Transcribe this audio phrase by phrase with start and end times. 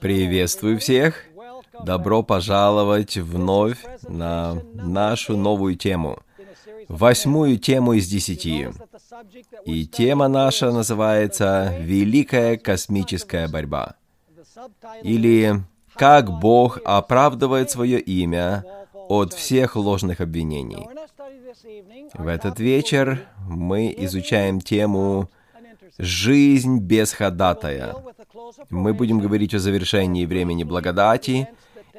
[0.00, 1.24] Приветствую всех!
[1.84, 6.18] Добро пожаловать вновь на нашу новую тему.
[6.88, 8.68] Восьмую тему из десяти.
[9.64, 13.94] И тема наша называется «Великая космическая борьба».
[15.02, 15.62] Или
[15.94, 20.86] «Как Бог оправдывает свое имя от всех ложных обвинений».
[22.12, 25.30] В этот вечер мы изучаем тему
[25.96, 27.94] «Жизнь без ходатая».
[28.70, 31.48] Мы будем говорить о завершении времени благодати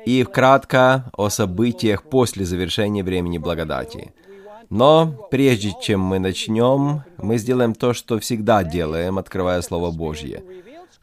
[0.05, 4.13] и кратко о событиях после завершения времени благодати.
[4.69, 10.43] Но прежде чем мы начнем, мы сделаем то, что всегда делаем, открывая Слово Божье.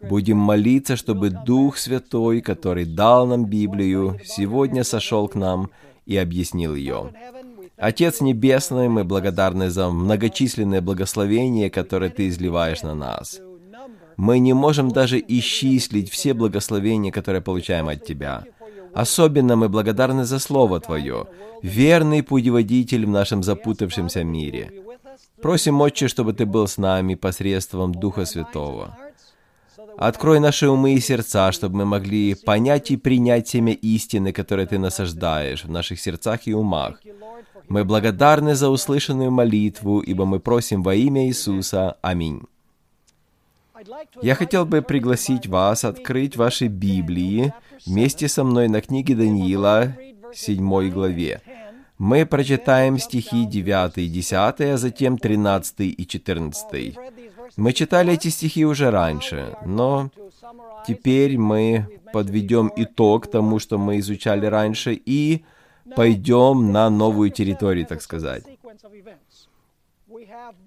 [0.03, 5.71] Будем молиться, чтобы Дух Святой, который дал нам Библию, сегодня сошел к нам
[6.07, 7.13] и объяснил ее.
[7.77, 13.41] Отец Небесный, мы благодарны за многочисленные благословения, которые Ты изливаешь на нас.
[14.17, 18.45] Мы не можем даже исчислить все благословения, которые получаем от Тебя.
[18.95, 21.27] Особенно мы благодарны за Слово Твое,
[21.63, 24.73] верный путеводитель в нашем запутавшемся мире.
[25.41, 28.97] Просим, Отче, чтобы Ты был с нами посредством Духа Святого.
[29.97, 34.79] Открой наши умы и сердца, чтобы мы могли понять и принять семя истины, которое Ты
[34.79, 37.01] насаждаешь в наших сердцах и умах.
[37.69, 41.97] Мы благодарны за услышанную молитву, ибо мы просим во имя Иисуса.
[42.03, 42.43] Аминь.
[44.23, 47.53] Я хотел бы пригласить вас открыть ваши Библии
[47.87, 49.97] вместе со мной на книге Даниила,
[50.35, 51.41] 7 главе.
[51.99, 56.97] Мы прочитаем стихи 9 и 10, а затем 13 и 14.
[57.57, 60.11] Мы читали эти стихи уже раньше, но
[60.87, 65.45] теперь мы подведем итог тому, что мы изучали раньше, и
[65.97, 68.45] пойдем на новую территорию, так сказать.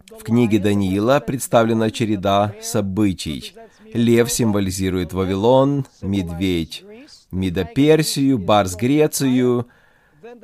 [0.09, 3.53] В книге Даниила представлена череда событий.
[3.93, 6.83] Лев символизирует Вавилон, медведь—
[7.31, 9.67] Медоперсию, барс— Грецию,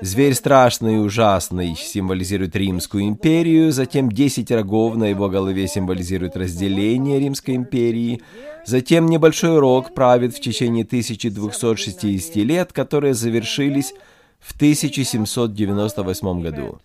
[0.02, 7.20] зверь страшный и ужасный символизирует Римскую империю, затем десять рогов на его голове символизируют разделение
[7.20, 8.22] Римской империи,
[8.66, 13.94] затем небольшой рог правит в течение 1260 лет, которые завершились
[14.40, 16.80] в 1798 году.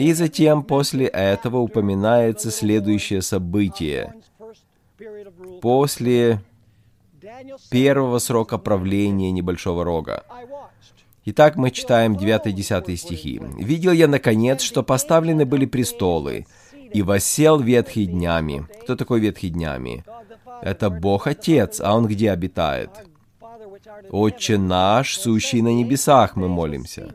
[0.00, 4.14] И затем после этого упоминается следующее событие.
[5.60, 6.40] После
[7.70, 10.24] первого срока правления небольшого рога.
[11.26, 13.42] Итак, мы читаем 9-10 стихи.
[13.58, 16.46] «Видел я, наконец, что поставлены были престолы,
[16.94, 18.66] и восел ветхий днями».
[18.82, 20.02] Кто такой ветхий днями?
[20.62, 22.88] Это Бог Отец, а Он где обитает?
[24.10, 27.12] «Отче наш, сущий на небесах», мы молимся.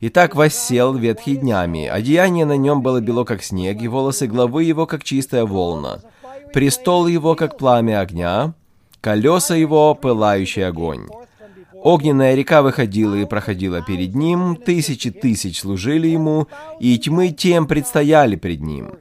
[0.00, 1.86] Итак, воссел ветхий днями.
[1.86, 6.00] Одеяние на нем было бело, как снег, и волосы главы его, как чистая волна.
[6.52, 8.54] Престол его, как пламя огня,
[9.00, 11.08] колеса его, пылающий огонь.
[11.74, 16.46] Огненная река выходила и проходила перед ним, тысячи тысяч служили ему,
[16.78, 18.92] и тьмы тем предстояли пред ним.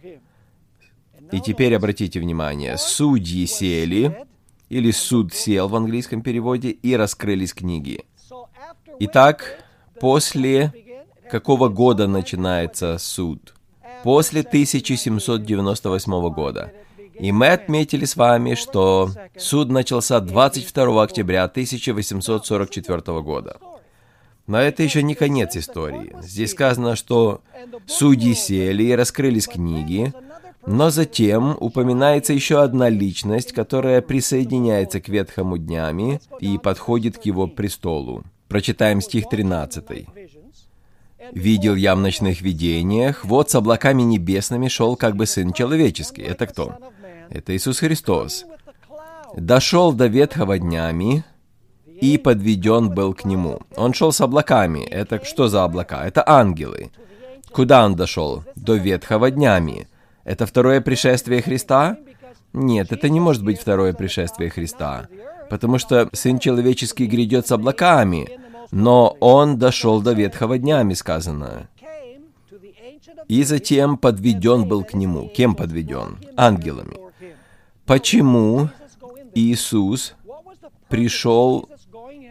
[1.32, 4.26] И теперь обратите внимание, судьи сели,
[4.70, 8.04] или суд сел в английском переводе, и раскрылись книги.
[9.00, 9.64] Итак,
[10.00, 10.74] после
[11.30, 13.54] какого года начинается суд?
[14.04, 16.72] После 1798 года.
[17.20, 23.58] И мы отметили с вами, что суд начался 22 октября 1844 года.
[24.46, 26.16] Но это еще не конец истории.
[26.22, 27.42] Здесь сказано, что
[27.86, 30.14] судьи сели и раскрылись книги,
[30.66, 37.48] но затем упоминается еще одна личность, которая присоединяется к Ветхому днями и подходит к его
[37.48, 38.24] престолу.
[38.48, 40.08] Прочитаем стих 13.
[41.34, 46.22] «Видел я в ночных видениях, вот с облаками небесными шел как бы Сын Человеческий».
[46.22, 46.76] Это кто?
[47.30, 48.46] Это Иисус Христос.
[49.36, 51.24] «Дошел до ветхого днями,
[52.02, 53.60] и подведен был к нему».
[53.76, 54.84] Он шел с облаками.
[54.86, 56.06] Это что за облака?
[56.06, 56.92] Это ангелы.
[57.52, 58.44] Куда он дошел?
[58.56, 59.88] До ветхого днями.
[60.24, 61.98] Это второе пришествие Христа?
[62.54, 65.08] Нет, это не может быть второе пришествие Христа,
[65.50, 68.30] потому что Сын Человеческий грядет с облаками,
[68.72, 71.70] но Он дошел до ветхого днями, сказано.
[73.28, 75.28] И затем подведен был к Нему.
[75.30, 76.18] Кем подведен?
[76.36, 76.98] Ангелами.
[77.86, 78.70] Почему
[79.34, 80.16] Иисус
[80.88, 81.70] пришел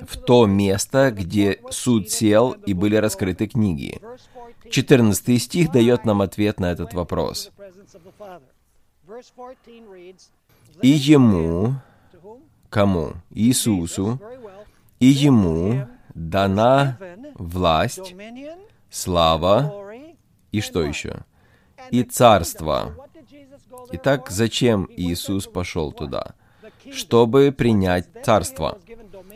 [0.07, 4.01] в то место, где суд сел и были раскрыты книги?
[4.71, 7.51] 14 стих дает нам ответ на этот вопрос.
[10.83, 11.75] И ему,
[12.69, 13.13] кому?
[13.31, 14.21] Иисусу,
[14.99, 15.87] и ему
[16.17, 16.99] дана
[17.35, 18.15] власть,
[18.91, 19.73] слава
[20.51, 21.19] и что еще?
[21.91, 22.95] И царство.
[23.93, 26.35] Итак, зачем Иисус пошел туда?
[26.93, 28.79] чтобы принять царство,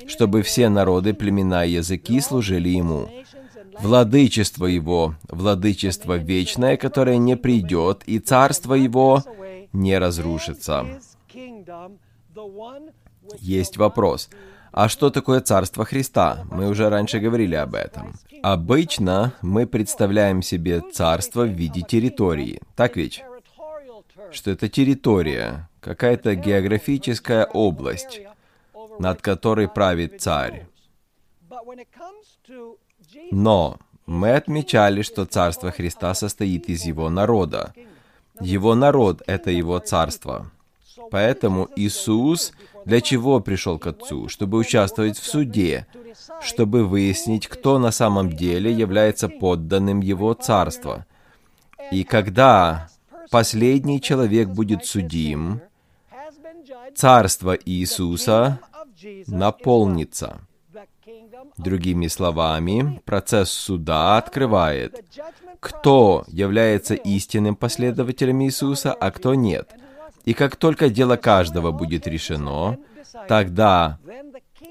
[0.07, 3.09] чтобы все народы, племена и языки служили ему.
[3.81, 9.25] Владычество его, владычество вечное, которое не придет, и царство его
[9.73, 10.87] не разрушится.
[13.39, 14.29] Есть вопрос.
[14.73, 16.45] А что такое Царство Христа?
[16.51, 18.15] Мы уже раньше говорили об этом.
[18.43, 22.61] Обычно мы представляем себе царство в виде территории.
[22.77, 23.23] Так ведь?
[24.31, 28.21] Что это территория, какая-то географическая область,
[28.99, 30.67] над которой правит царь.
[33.33, 37.75] Но мы отмечали, что Царство Христа состоит из Его народа.
[38.41, 40.51] Его народ— это Его царство.
[41.11, 42.53] Поэтому Иисус
[42.85, 44.29] для чего пришел к Отцу?
[44.29, 45.87] Чтобы участвовать в суде,
[46.41, 51.07] чтобы выяснить, кто на самом деле является подданным Его царства.
[51.91, 52.89] И когда
[53.31, 55.61] последний человек будет судим,
[56.95, 58.61] царство Иисуса
[59.27, 60.41] наполнится.
[61.57, 65.05] Другими словами, процесс суда открывает,
[65.61, 69.71] кто является истинным последователем Иисуса, а кто нет.
[70.25, 72.79] И как только дело каждого будет решено,
[73.29, 73.99] тогда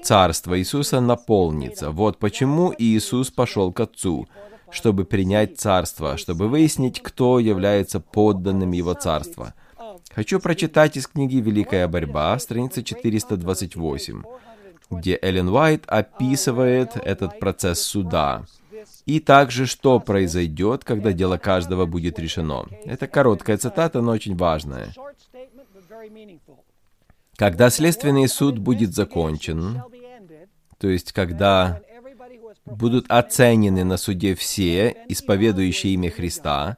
[0.02, 1.90] Царство Иисуса наполнится.
[1.90, 4.28] Вот почему Иисус пошел к Отцу,
[4.70, 9.54] чтобы принять Царство, чтобы выяснить, кто является подданным Его Царства.
[10.14, 14.22] Хочу прочитать из книги «Великая борьба», страница 428,
[14.90, 18.44] где Эллен Уайт описывает этот процесс суда.
[19.06, 22.64] И также, что произойдет, когда дело каждого будет решено.
[22.84, 24.92] Это короткая цитата, но очень важная.
[27.36, 29.82] Когда следственный суд будет закончен,
[30.78, 31.80] то есть когда
[32.66, 36.76] будут оценены на суде все, исповедующие имя Христа,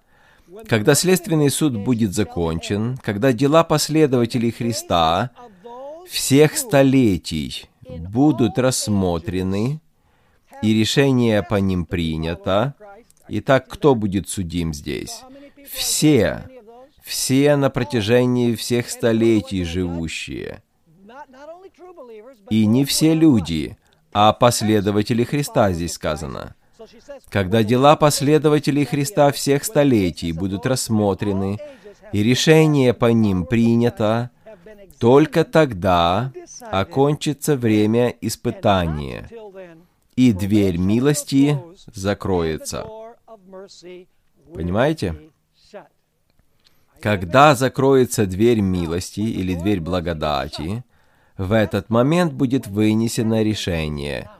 [0.68, 5.30] когда следственный суд будет закончен, когда дела последователей Христа
[6.08, 7.66] всех столетий
[7.98, 9.80] будут рассмотрены,
[10.62, 12.74] и решение по ним принято,
[13.28, 15.22] итак, кто будет судим здесь?
[15.70, 16.44] Все,
[17.02, 20.62] все на протяжении всех столетий живущие.
[22.50, 23.76] И не все люди,
[24.12, 26.54] а последователи Христа здесь сказано.
[27.28, 31.58] Когда дела последователей Христа всех столетий будут рассмотрены,
[32.12, 34.30] и решение по ним принято,
[34.98, 36.32] только тогда
[36.70, 39.28] окончится время испытания,
[40.16, 42.86] и дверь милости закроется.
[44.54, 45.31] Понимаете?
[47.02, 50.84] Когда закроется дверь милости или дверь благодати,
[51.36, 54.30] в этот момент будет вынесено решение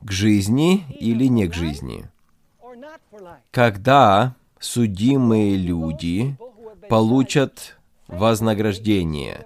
[0.00, 2.04] к жизни или не к жизни.
[3.50, 6.36] Когда судимые люди
[6.88, 7.76] получат
[8.06, 9.44] вознаграждение,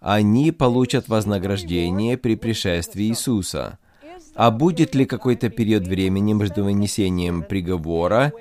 [0.00, 3.78] они получат вознаграждение при пришествии Иисуса.
[4.34, 8.32] А будет ли какой-то период времени между вынесением приговора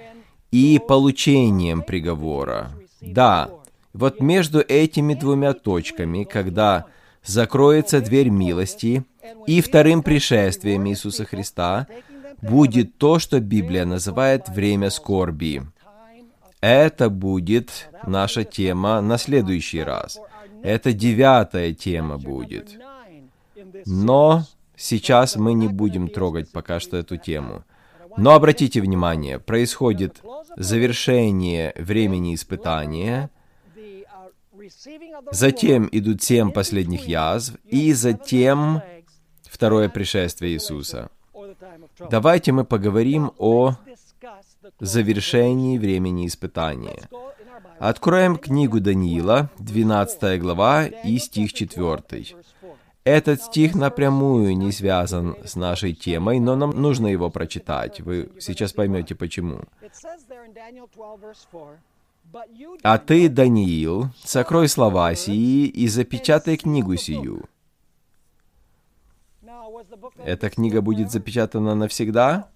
[0.51, 2.71] и получением приговора?
[3.01, 3.49] Да,
[3.94, 6.85] вот между этими двумя точками, когда
[7.23, 9.03] закроется дверь милости
[9.45, 11.88] и вторым пришествием Иисуса Христа,
[12.41, 15.63] будет то, что Библия называет время скорби.
[16.61, 20.19] Это будет наша тема на следующий раз.
[20.63, 22.77] Это девятая тема будет.
[23.85, 24.44] Но
[24.75, 27.63] сейчас мы не будем трогать пока что эту тему.
[28.18, 30.21] Но обратите внимание, происходит
[30.56, 33.30] завершение времени испытания,
[35.31, 38.81] затем идут семь последних язв, и затем
[39.44, 41.09] второе пришествие Иисуса.
[42.09, 43.76] Давайте мы поговорим о
[44.80, 47.07] завершении времени испытания.
[47.80, 52.36] Откроем книгу Даниила, 12 глава и стих 4.
[53.07, 58.02] Этот стих напрямую не связан с нашей темой, но нам нужно его прочитать.
[58.02, 59.61] Вы сейчас поймете почему.
[62.83, 67.45] «А ты, Даниил, сокрой слова сии и запечатай книгу сию».
[70.26, 72.49] Эта книга будет запечатана навсегда?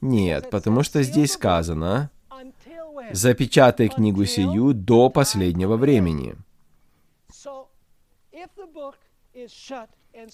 [0.00, 2.10] Нет, потому что здесь сказано
[3.12, 6.34] «запечатай книгу сию до последнего времени».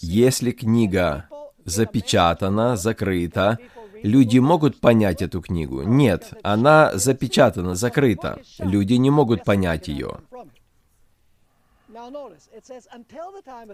[0.01, 1.29] Если книга
[1.65, 3.59] запечатана, закрыта,
[4.03, 5.83] люди могут понять эту книгу.
[5.83, 8.41] Нет, она запечатана, закрыта.
[8.59, 10.19] Люди не могут понять ее.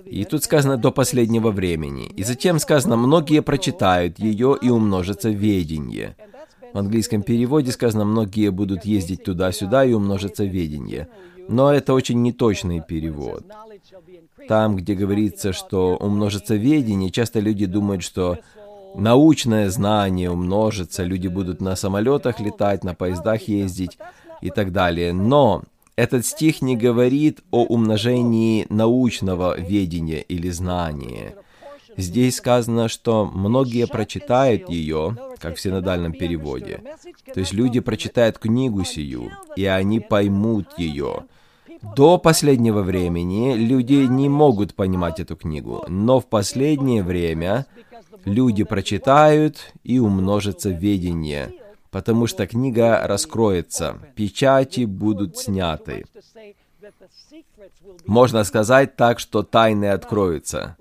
[0.05, 2.07] И тут сказано «до последнего времени».
[2.07, 6.17] И затем сказано «многие прочитают ее и умножится ведение».
[6.73, 11.09] В английском переводе сказано «многие будут ездить туда-сюда и умножится ведение».
[11.51, 13.45] Но это очень неточный перевод.
[14.47, 18.39] Там, где говорится, что умножится ведение, часто люди думают, что
[18.95, 23.99] научное знание умножится, люди будут на самолетах летать, на поездах ездить
[24.41, 25.13] и так далее.
[25.13, 25.65] Но
[25.97, 31.35] этот стих не говорит о умножении научного ведения или знания.
[31.97, 36.81] Здесь сказано, что многие прочитают ее, как в синодальном переводе.
[37.35, 41.25] То есть люди прочитают книгу сию, и они поймут ее.
[41.83, 47.67] До последнего времени люди не могут понимать эту книгу, но в последнее время
[48.25, 51.53] люди прочитают и умножится ведение,
[51.91, 56.05] потому что книга раскроется, печати будут сняты.
[58.07, 60.77] Можно сказать так, что тайны откроются.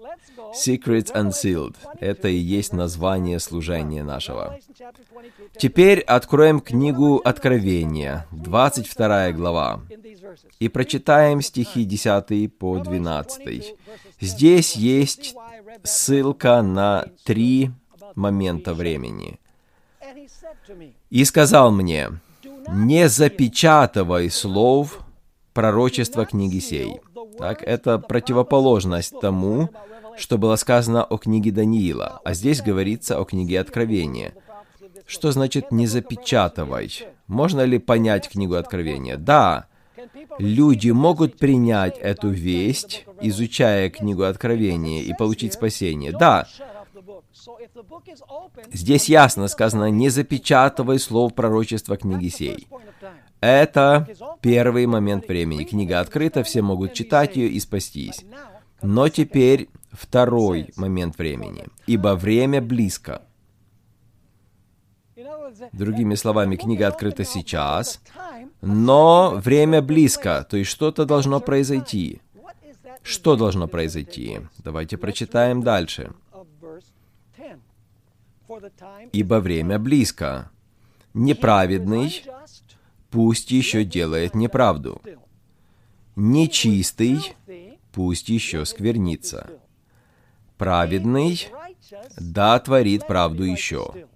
[0.54, 1.76] Secrets Unsealed.
[2.00, 4.58] Это и есть название служения нашего.
[5.58, 9.82] Теперь откроем книгу Откровения, 22 глава,
[10.60, 13.76] и прочитаем стихи 10 по 12.
[14.20, 15.36] Здесь есть
[15.84, 17.72] ссылка на три
[18.16, 19.40] момента времени.
[21.10, 22.10] «И сказал мне,
[22.68, 25.00] не запечатывай слов
[25.54, 27.02] пророчества книги сей».
[27.40, 29.70] Так, это противоположность тому,
[30.18, 34.34] что было сказано о книге Даниила, а здесь говорится о книге Откровения.
[35.06, 36.92] Что значит «не запечатывай»?
[37.28, 39.18] Можно ли понять книгу Откровения?
[39.18, 39.68] Да,
[40.38, 46.12] люди могут принять эту весть, изучая книгу Откровения, и получить спасение.
[46.12, 46.48] Да,
[48.72, 52.68] здесь ясно сказано «не запечатывай слов пророчества книги сей».
[53.42, 54.06] Это
[54.42, 55.64] первый момент времени.
[55.64, 58.26] Книга открыта, все могут читать ее и спастись.
[58.82, 63.22] Но теперь второй момент времени, ибо время близко.
[65.74, 68.02] Другими словами, книга открыта сейчас,
[68.62, 72.22] но время близко, то есть что-то должно произойти.
[73.02, 74.42] Что должно произойти?
[74.60, 76.12] Давайте прочитаем дальше.
[79.12, 80.52] Ибо время близко.
[81.14, 82.24] Неправедный
[83.10, 85.02] пусть еще делает неправду.
[86.16, 87.34] Нечистый
[87.92, 89.50] пусть еще сквернится.
[90.58, 91.48] Праведный,
[92.20, 94.08] да творит правду еще.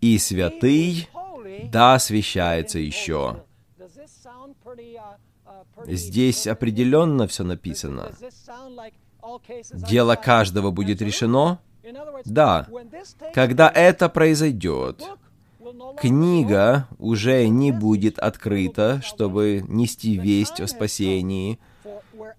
[0.00, 1.08] И святый,
[1.70, 3.42] да освящается еще.
[5.86, 8.12] Здесь определенно все написано.
[9.72, 11.60] Дело каждого будет решено?
[12.24, 12.68] Да.
[13.32, 15.02] Когда это произойдет,
[15.98, 21.58] книга уже не будет открыта, чтобы нести весть о спасении.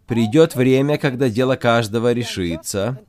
[0.08, 3.00] Придет время, когда дело каждого решится,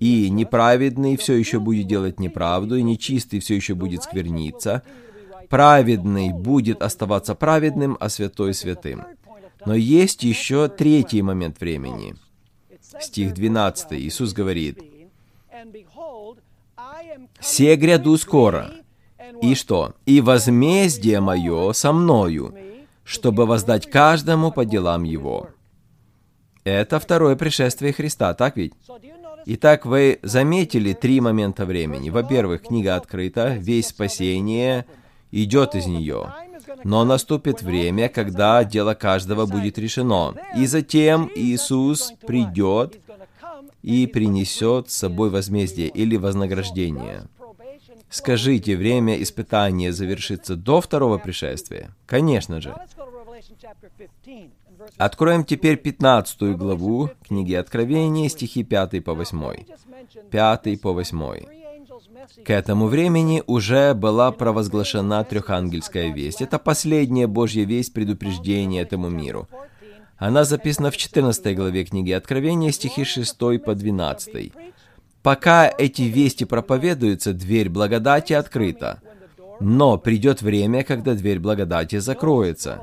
[0.00, 4.82] и неправедный все еще будет делать неправду, и нечистый все еще будет скверниться.
[5.48, 9.04] Праведный будет оставаться праведным, а святой святым.
[9.66, 12.16] Но есть еще третий момент времени.
[13.00, 13.92] Стих 12.
[13.92, 14.82] Иисус говорит,
[17.40, 18.72] «Се гряду скоро,
[19.42, 19.94] и что?
[20.06, 22.54] И возмездие мое со мною,
[23.04, 25.48] чтобы воздать каждому по делам его».
[26.64, 28.72] Это второе пришествие Христа, так ведь?
[29.46, 32.08] Итак, вы заметили три момента времени.
[32.08, 34.86] Во-первых, книга открыта, весь спасение
[35.30, 36.32] идет из нее.
[36.82, 40.34] Но наступит время, когда дело каждого будет решено.
[40.56, 42.98] И затем Иисус придет
[43.82, 47.28] и принесет с собой возмездие или вознаграждение.
[48.08, 51.90] Скажите, время испытания завершится до второго пришествия?
[52.06, 52.74] Конечно же.
[54.96, 59.64] Откроем теперь 15 главу книги Откровения, стихи 5 по 8.
[60.30, 61.40] 5 по 8.
[62.44, 66.42] К этому времени уже была провозглашена трехангельская весть.
[66.42, 69.48] Это последняя Божья весть предупреждения этому миру.
[70.16, 74.52] Она записана в 14 главе книги Откровения, стихи 6 по 12.
[75.22, 79.00] Пока эти вести проповедуются, дверь благодати открыта.
[79.60, 82.82] Но придет время, когда дверь благодати закроется.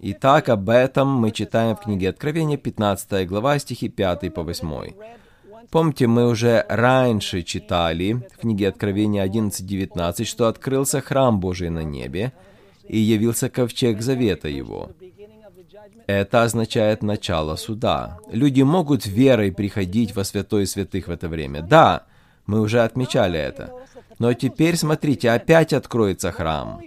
[0.00, 4.92] Итак, об этом мы читаем в книге Откровения, 15 глава, стихи 5 по 8.
[5.70, 12.32] Помните, мы уже раньше читали в книге Откровения 11.19, что открылся храм Божий на небе,
[12.86, 14.90] и явился ковчег завета его.
[16.06, 18.18] Это означает начало суда.
[18.30, 21.62] Люди могут верой приходить во святой святых в это время.
[21.62, 22.04] Да,
[22.46, 23.72] мы уже отмечали это.
[24.18, 26.82] Но теперь, смотрите, опять откроется храм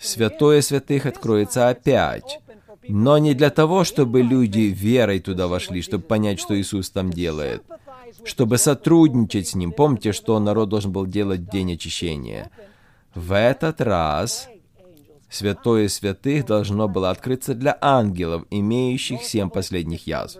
[0.00, 2.40] святое святых откроется опять.
[2.88, 7.62] Но не для того, чтобы люди верой туда вошли, чтобы понять, что Иисус там делает,
[8.24, 9.72] чтобы сотрудничать с Ним.
[9.72, 12.50] Помните, что народ должен был делать день очищения.
[13.14, 14.48] В этот раз
[15.34, 20.38] Святое святых должно было открыться для ангелов, имеющих семь последних язв.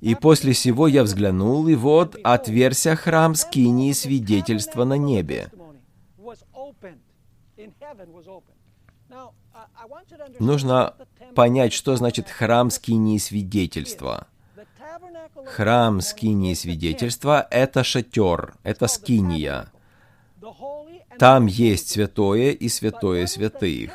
[0.00, 5.52] И после сего я взглянул, и вот отверся храм скинии свидетельства на небе.
[10.40, 10.94] Нужно
[11.34, 14.26] понять, что значит храм скинии свидетельства.
[15.44, 19.70] Храм скинии свидетельства— это шатер, это скиния.
[21.18, 23.92] Там есть святое и святое святых.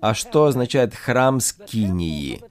[0.00, 2.42] А что означает храм скинии?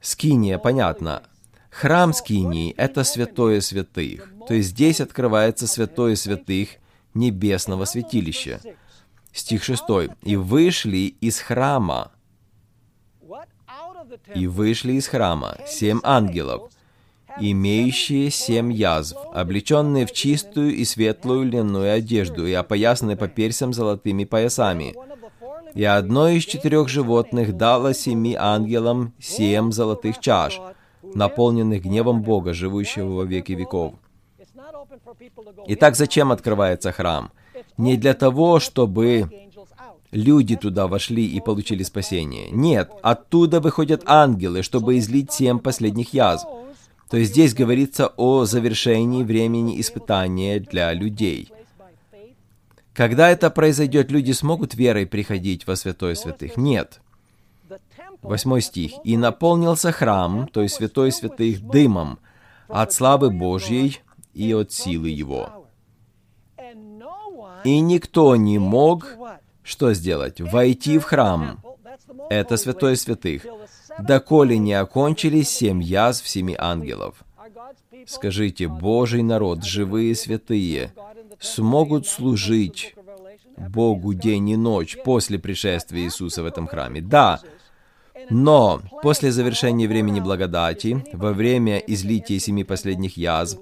[0.00, 1.22] Скиния, понятно.
[1.70, 6.70] Храм Скинии— это святое святых, то есть здесь открывается святое святых
[7.14, 8.60] небесного святилища.
[9.32, 9.82] Стих 6.
[10.22, 12.10] «И вышли из храма,
[14.34, 16.70] и вышли из храма семь ангелов,
[17.38, 24.24] имеющие семь язв, облеченные в чистую и светлую льняную одежду и опоясанные по персям золотыми
[24.24, 24.94] поясами.
[25.74, 30.60] И одно из четырех животных дало семи ангелам семь золотых чаш,
[31.02, 33.94] наполненных гневом Бога, живущего во веки веков.
[35.66, 37.30] Итак, зачем открывается храм?
[37.80, 39.30] Не для того, чтобы
[40.10, 42.50] люди туда вошли и получили спасение.
[42.50, 46.46] Нет, оттуда выходят ангелы, чтобы излить семь последних язв.
[47.08, 51.50] То есть здесь говорится о завершении времени испытания для людей.
[52.92, 56.58] Когда это произойдет, люди смогут верой приходить во святой святых?
[56.58, 57.00] Нет.
[58.20, 58.92] Восьмой стих.
[59.04, 62.18] «И наполнился храм, то есть святой святых, дымом
[62.68, 64.00] от славы Божьей
[64.34, 65.59] и от силы Его».
[67.64, 69.06] И никто не мог
[69.62, 70.40] что сделать?
[70.40, 71.60] Войти в храм.
[72.28, 73.46] Это святой святых.
[73.98, 77.24] Доколе не окончились семь язв семи ангелов.
[78.06, 80.92] Скажите, Божий народ, живые святые,
[81.38, 82.94] смогут служить
[83.56, 87.00] Богу день и ночь после пришествия Иисуса в этом храме?
[87.00, 87.40] Да,
[88.30, 93.60] но после завершения времени благодати, во время излития семи последних язв,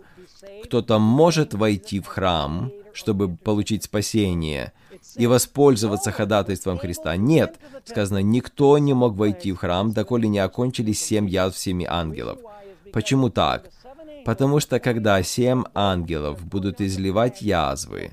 [0.64, 4.72] кто-то может войти в храм, чтобы получить спасение
[5.16, 7.16] и воспользоваться ходатайством Христа.
[7.16, 12.38] Нет, сказано, никто не мог войти в храм, доколе не окончились семь язв семи ангелов.
[12.92, 13.70] Почему так?
[14.24, 18.12] Потому что когда семь ангелов будут изливать язвы,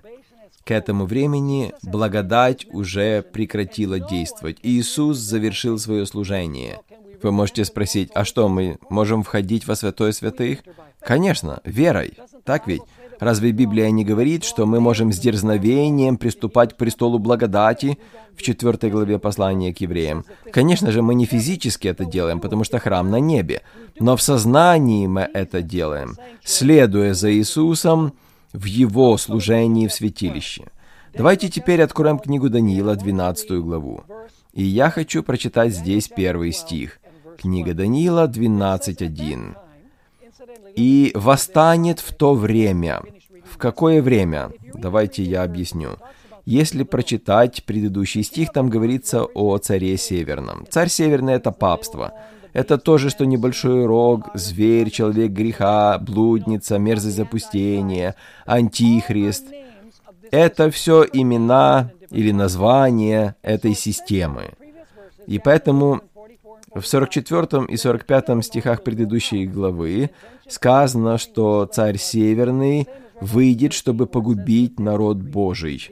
[0.66, 4.58] к этому времени благодать уже прекратила действовать.
[4.64, 6.80] Иисус завершил свое служение.
[7.22, 10.60] Вы можете спросить, а что, мы можем входить во святое святых?
[11.00, 12.18] Конечно, верой.
[12.44, 12.82] Так ведь?
[13.20, 17.98] Разве Библия не говорит, что мы можем с дерзновением приступать к престолу благодати
[18.36, 20.26] в 4 главе послания к евреям?
[20.52, 23.62] Конечно же, мы не физически это делаем, потому что храм на небе,
[24.00, 28.14] но в сознании мы это делаем, следуя за Иисусом,
[28.54, 30.66] в его служении в святилище.
[31.14, 34.04] Давайте теперь откроем книгу Даниила, 12 главу.
[34.54, 37.00] И я хочу прочитать здесь первый стих.
[37.38, 39.56] Книга Даниила 12.1.
[40.76, 43.02] «И восстанет в то время».
[43.56, 44.52] В какое время?
[44.74, 45.92] Давайте я объясню.
[46.44, 50.66] Если прочитать предыдущий стих, там говорится о царе Северном.
[50.70, 52.14] Царь Северный— это папство.
[52.52, 59.46] Это то же, что небольшой рог, зверь, человек греха, блудница, мерзость запустения, антихрист.
[60.32, 64.52] Это все имена или названия этой системы.
[65.28, 66.02] И поэтому
[66.76, 70.12] в 44 и 45 стихах предыдущей главы
[70.48, 72.88] сказано, что царь Северный
[73.22, 75.90] выйдет, чтобы погубить народ Божий.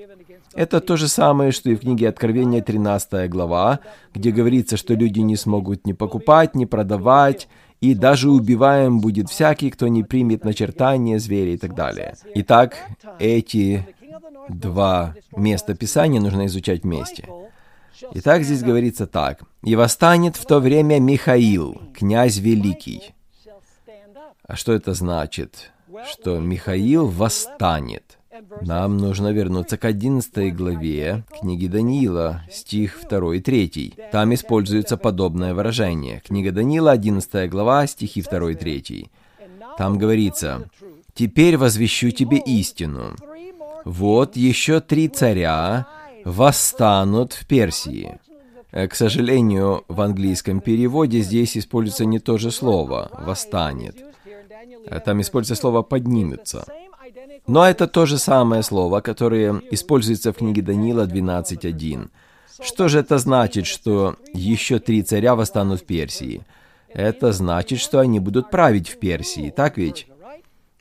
[0.54, 3.80] Это то же самое, что и в книге Откровения 13 глава,
[4.14, 7.48] где говорится, что люди не смогут ни покупать, ни продавать,
[7.82, 12.16] и даже убиваем будет всякий, кто не примет начертание зверя и так далее.
[12.36, 12.78] Итак,
[13.20, 13.88] эти
[14.48, 17.28] два места Писания нужно изучать вместе.
[18.14, 19.44] Итак, здесь говорится так.
[19.64, 23.14] «И восстанет в то время Михаил, князь великий».
[24.46, 25.72] А что это значит?
[26.12, 28.18] Что Михаил восстанет.
[28.62, 33.94] Нам нужно вернуться к 11 главе книги Даниила, стих 2 и 3.
[34.12, 36.22] Там используется подобное выражение.
[36.26, 39.12] Книга Даниила, 11 глава, стихи 2 и 3.
[39.78, 40.70] Там говорится,
[41.14, 43.16] «Теперь возвещу тебе истину.
[43.86, 45.88] Вот еще три царя
[46.26, 48.20] восстанут в Персии».
[48.74, 53.96] Э, к сожалению, в английском переводе здесь используется не то же слово «восстанет».
[54.88, 56.66] Э, там используется слово «поднимется».
[57.46, 62.10] Но это то же самое слово, которое используется в книге Даниила 12.1.
[62.62, 66.42] Что же это значит, что еще три царя восстанут в Персии?
[66.88, 70.08] Это значит, что они будут править в Персии, так ведь?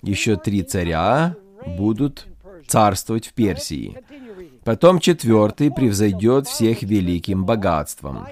[0.02, 2.26] Еще три царя будут
[2.68, 3.98] царствовать в Персии.
[4.64, 8.26] Потом четвертый превзойдет всех великим богатством.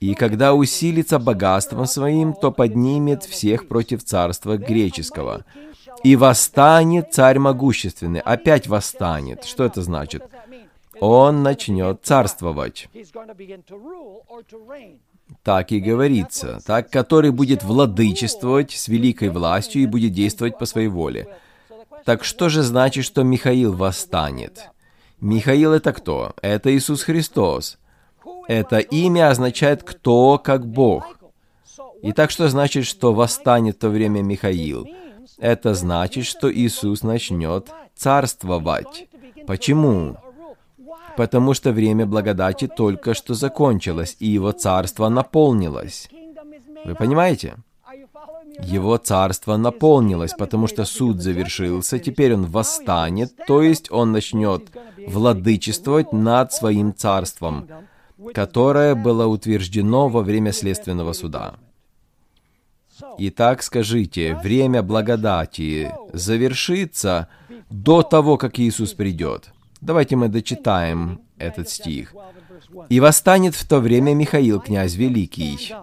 [0.00, 5.44] И когда усилится богатством своим, то поднимет всех против царства греческого.
[6.04, 8.20] И восстанет царь могущественный.
[8.20, 9.44] Опять восстанет.
[9.44, 10.22] Что это значит?
[11.00, 12.88] Он начнет царствовать.
[15.42, 20.88] Так и говорится, так, который будет владычествовать с великой властью и будет действовать по своей
[20.88, 21.28] воле.
[22.04, 24.70] Так что же значит, что Михаил восстанет?
[25.20, 26.32] Михаил это кто?
[26.42, 27.78] Это Иисус Христос.
[28.46, 31.18] Это имя означает «кто как Бог».
[32.02, 34.86] Итак, что значит, что восстанет в то время Михаил?
[35.38, 39.08] Это значит, что Иисус начнет царствовать.
[39.46, 40.16] Почему?
[41.18, 46.08] потому что время благодати только что закончилось, и его царство наполнилось.
[46.84, 47.56] Вы понимаете?
[48.62, 54.70] Его царство наполнилось, потому что суд завершился, теперь он восстанет, то есть он начнет
[55.06, 57.68] владычествовать над своим царством,
[58.34, 61.54] которое было утверждено во время следственного суда.
[63.18, 67.28] Итак, скажите, время благодати завершится
[67.70, 69.50] до того, как Иисус придет.
[69.80, 72.14] Давайте мы дочитаем этот стих.
[72.88, 75.74] «И восстанет в то время Михаил, князь великий».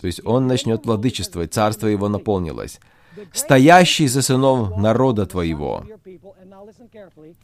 [0.00, 2.80] То есть он начнет владычествовать, царство его наполнилось.
[3.32, 5.84] «Стоящий за сынов народа твоего».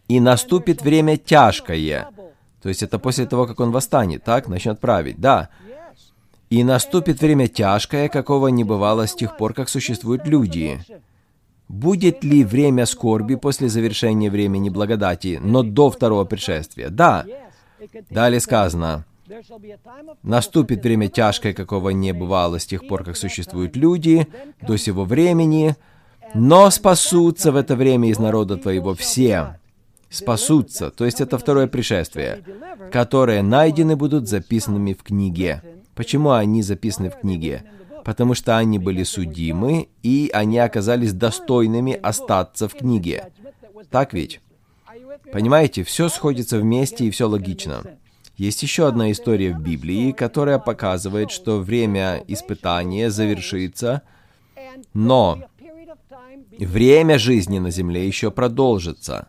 [0.08, 2.08] «И наступит время тяжкое».
[2.62, 4.48] То есть это после того, как он восстанет, так?
[4.48, 5.48] Начнет править, да.
[6.50, 10.80] «И наступит время тяжкое, какого не бывало с тех пор, как существуют люди».
[11.68, 16.90] Будет ли время скорби после завершения времени благодати, но до второго пришествия?
[16.90, 17.24] Да.
[18.10, 19.06] Далее сказано,
[20.22, 24.26] «Наступит время тяжкое, какого не бывало с тех пор, как существуют люди,
[24.60, 25.76] до сего времени,
[26.34, 29.58] но спасутся в это время из народа твоего все».
[30.10, 32.44] Спасутся, то есть это второе пришествие,
[32.92, 35.60] которые найдены будут записанными в книге.
[35.96, 37.64] Почему они записаны в книге?
[38.04, 43.32] потому что они были судимы, и они оказались достойными остаться в книге.
[43.90, 44.40] Так ведь?
[45.32, 47.82] Понимаете, все сходится вместе и все логично.
[48.36, 54.02] Есть еще одна история в Библии, которая показывает, что время испытания завершится,
[54.92, 55.38] но
[56.58, 59.28] время жизни на земле еще продолжится.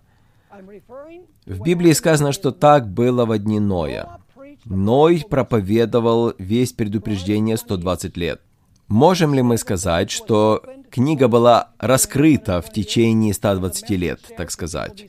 [1.45, 4.19] В Библии сказано, что так было в дни Ноя.
[4.65, 8.41] Ной проповедовал весь предупреждение 120 лет.
[8.87, 15.07] Можем ли мы сказать, что книга была раскрыта в течение 120 лет, так сказать?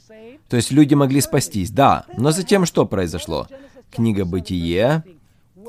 [0.51, 3.49] То есть люди могли спастись, да, но затем что произошло?
[3.91, 5.05] Книга Бытие,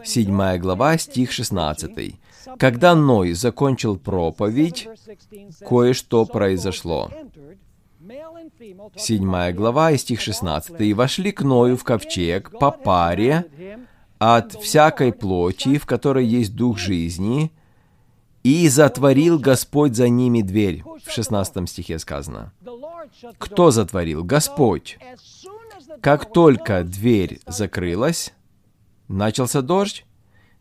[0.03, 2.15] 7 глава, стих 16.
[2.57, 4.87] Когда Ной закончил проповедь,
[5.67, 7.11] кое-что произошло.
[8.95, 10.81] 7 глава и стих 16.
[10.81, 13.45] «И вошли к Ною в ковчег по паре
[14.17, 17.51] от всякой плоти, в которой есть дух жизни,
[18.43, 20.83] «И затворил Господь за ними дверь».
[21.03, 22.53] В 16 стихе сказано.
[23.37, 24.23] Кто затворил?
[24.23, 24.97] Господь.
[26.01, 28.33] Как только дверь закрылась,
[29.07, 30.05] начался дождь?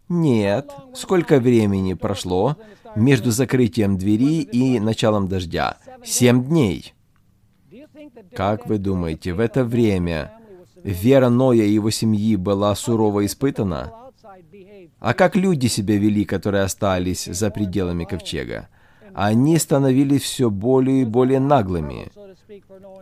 [0.08, 0.70] Нет.
[0.94, 2.56] Сколько времени прошло
[2.94, 5.78] между закрытием двери и началом дождя?
[6.04, 6.94] Семь дней.
[8.34, 10.32] Как вы думаете, в это время
[10.82, 13.92] вера Ноя и его семьи была сурово испытана?
[14.98, 18.68] А как люди себя вели, которые остались за пределами ковчега?
[19.16, 22.12] Они становились все более и более наглыми.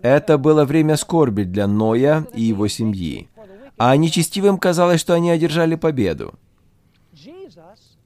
[0.00, 3.28] Это было время скорби для Ноя и его семьи.
[3.76, 6.34] А нечестивым казалось, что они одержали победу.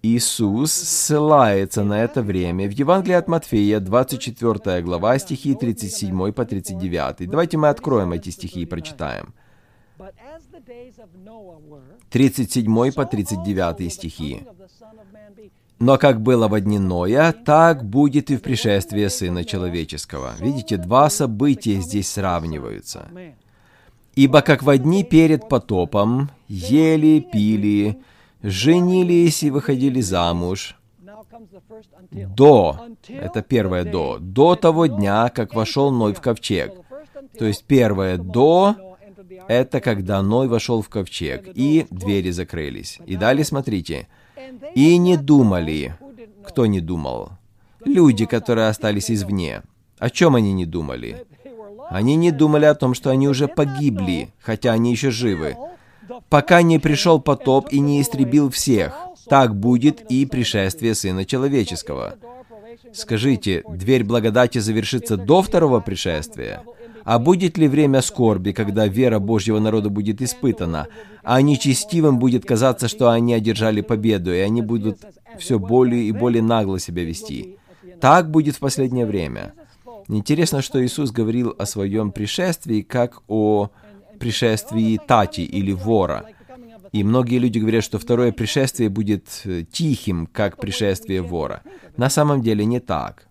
[0.01, 7.29] Иисус ссылается на это время в Евангелии от Матфея, 24 глава, стихи 37 по 39.
[7.29, 9.35] Давайте мы откроем эти стихи и прочитаем.
[12.09, 14.47] 37 по 39 стихи.
[15.79, 20.35] «Но как было во дни Ноя, так будет и в пришествии Сына Человеческого».
[20.41, 23.09] Видите, два события здесь сравниваются.
[24.17, 27.99] «Ибо как во дни перед потопом ели, пили,
[28.43, 30.75] женились и выходили замуж,
[32.11, 36.73] до, это первое до, до того дня, как вошел Ной в ковчег.
[37.39, 38.77] То есть первое до
[39.47, 42.99] это когда Ной вошел в ковчег, и двери закрылись.
[43.07, 44.09] И далее смотрите.
[44.75, 45.95] «И не думали».
[46.47, 47.31] Кто не думал?
[47.85, 49.63] Люди, которые остались извне.
[49.99, 51.27] О чем они не думали?
[51.91, 55.57] Они не думали о том, что они уже погибли, хотя они еще живы.
[56.29, 58.97] Пока не пришел потоп и не истребил всех,
[59.29, 62.17] так будет и пришествие Сына Человеческого.
[62.93, 66.63] Скажите, дверь благодати завершится до второго пришествия?
[67.09, 70.89] А будет ли время скорби, когда вера Божьего народа будет испытана,
[71.23, 74.99] а нечестивым будет казаться, что они одержали победу, и они будут
[75.39, 77.57] все более и более нагло себя вести?
[78.03, 79.55] Так будет в последнее время.
[80.09, 83.71] Интересно, что Иисус говорил о своем пришествии как о
[84.21, 86.27] пришествии Тати или вора.
[86.93, 91.63] И многие люди говорят, что второе пришествие будет э, тихим, как пришествие вора.
[91.97, 93.28] На самом деле не так.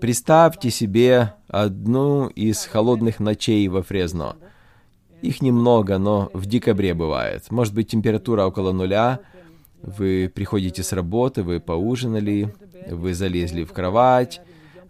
[0.00, 4.36] Представьте себе одну из холодных ночей во Фрезно.
[5.20, 7.50] Их немного, но в декабре бывает.
[7.50, 9.20] Может быть, температура около нуля.
[9.82, 12.54] Вы приходите с работы, вы поужинали,
[12.88, 14.40] вы залезли в кровать,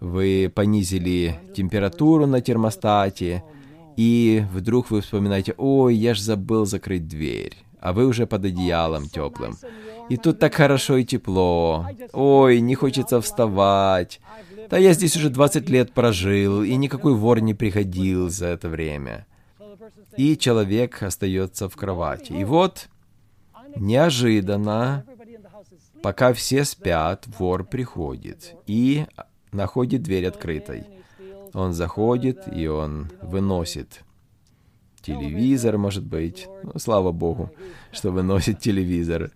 [0.01, 3.43] вы понизили температуру на термостате,
[3.97, 9.09] и вдруг вы вспоминаете, ой, я ж забыл закрыть дверь, а вы уже под одеялом
[9.09, 9.57] теплым.
[10.09, 11.87] И тут так хорошо и тепло.
[12.12, 14.21] Ой, не хочется вставать.
[14.71, 19.27] Да я здесь уже 20 лет прожил, и никакой вор не приходил за это время.
[20.16, 22.33] И человек остается в кровати.
[22.33, 22.88] И вот,
[23.75, 25.05] неожиданно,
[26.03, 29.07] пока все спят, вор приходит и
[29.51, 30.85] находит дверь открытой.
[31.53, 34.03] Он заходит, и он выносит
[35.03, 36.49] телевизор, может быть.
[36.62, 37.51] Ну, слава богу,
[37.93, 39.31] что выносит телевизор.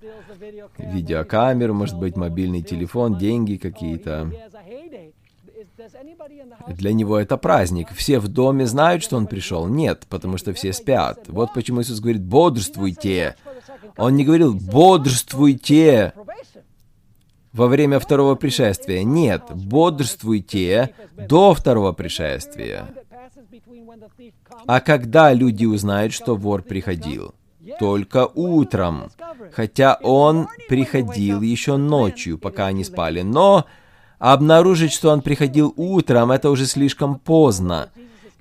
[0.79, 4.31] Видеокамеру, может быть, мобильный телефон, деньги какие-то.
[6.69, 7.89] Для него это праздник.
[7.95, 9.67] Все в доме знают, что он пришел?
[9.67, 11.25] Нет, потому что все спят.
[11.29, 13.37] Вот почему Иисус говорит «бодрствуйте».
[13.97, 16.13] Он не говорил «бодрствуйте»
[17.53, 19.03] во время второго пришествия.
[19.03, 22.87] Нет, бодрствуйте до второго пришествия.
[24.67, 27.35] А когда люди узнают, что вор приходил?
[27.81, 29.11] Только утром,
[29.53, 33.23] хотя он приходил еще ночью, пока они спали.
[33.23, 33.67] Но
[34.19, 37.91] обнаружить, что он приходил утром, это уже слишком поздно.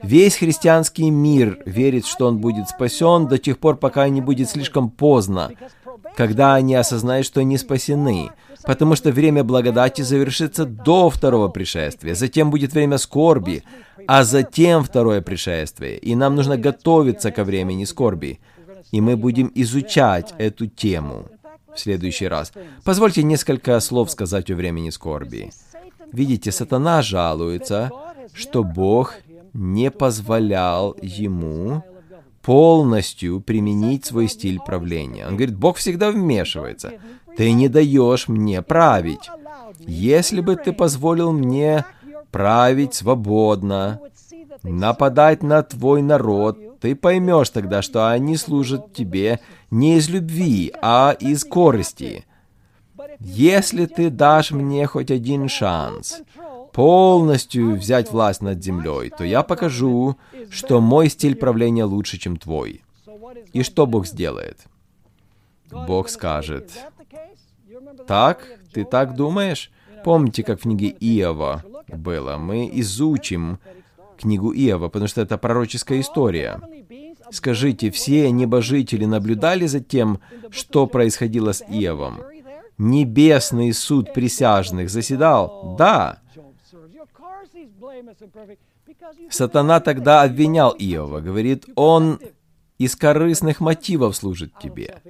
[0.04, 4.90] Весь христианский мир верит, что он будет спасен до тех пор, пока не будет слишком
[4.92, 5.52] поздно,
[6.16, 8.30] когда они осознают, что не спасены
[8.68, 13.64] потому что время благодати завершится до второго пришествия, затем будет время скорби,
[14.08, 18.40] а затем второе пришествие, и нам нужно готовиться ко времени скорби.
[18.92, 21.26] И мы будем изучать эту тему
[21.74, 22.52] в следующий раз.
[22.84, 25.52] Позвольте несколько слов сказать о времени скорби.
[26.12, 27.92] Видите, сатана жалуется,
[28.34, 29.16] что Бог
[29.54, 31.84] не позволял ему
[32.46, 35.26] полностью применить свой стиль правления.
[35.26, 36.94] Он говорит, Бог всегда вмешивается.
[37.36, 39.32] Ты не даешь мне править.
[39.80, 41.86] Если бы ты позволил мне
[42.30, 44.00] править свободно,
[44.62, 49.40] нападать на твой народ, ты поймешь тогда, что они служат тебе
[49.72, 52.26] не из любви, а из корысти.
[53.20, 56.22] Если ты дашь мне хоть один шанс
[56.76, 60.18] полностью взять власть над землей, то я покажу,
[60.50, 62.82] что мой стиль правления лучше, чем твой.
[63.54, 64.60] И что Бог сделает?
[65.72, 66.72] Бог скажет,
[68.08, 68.46] так?
[68.74, 69.72] Ты так думаешь?
[70.04, 72.36] Помните, как в книге Иова было?
[72.36, 73.58] Мы изучим
[74.20, 76.60] книгу Иова, потому что это пророческая история.
[77.32, 80.20] Скажите, все небожители наблюдали за тем,
[80.52, 82.20] что происходило с Иовом?
[82.78, 85.76] Небесный суд присяжных заседал?
[85.80, 86.20] Да.
[89.30, 92.20] Сатана тогда обвинял Иова, говорит, он
[92.78, 95.02] из корыстных мотивов служит тебе.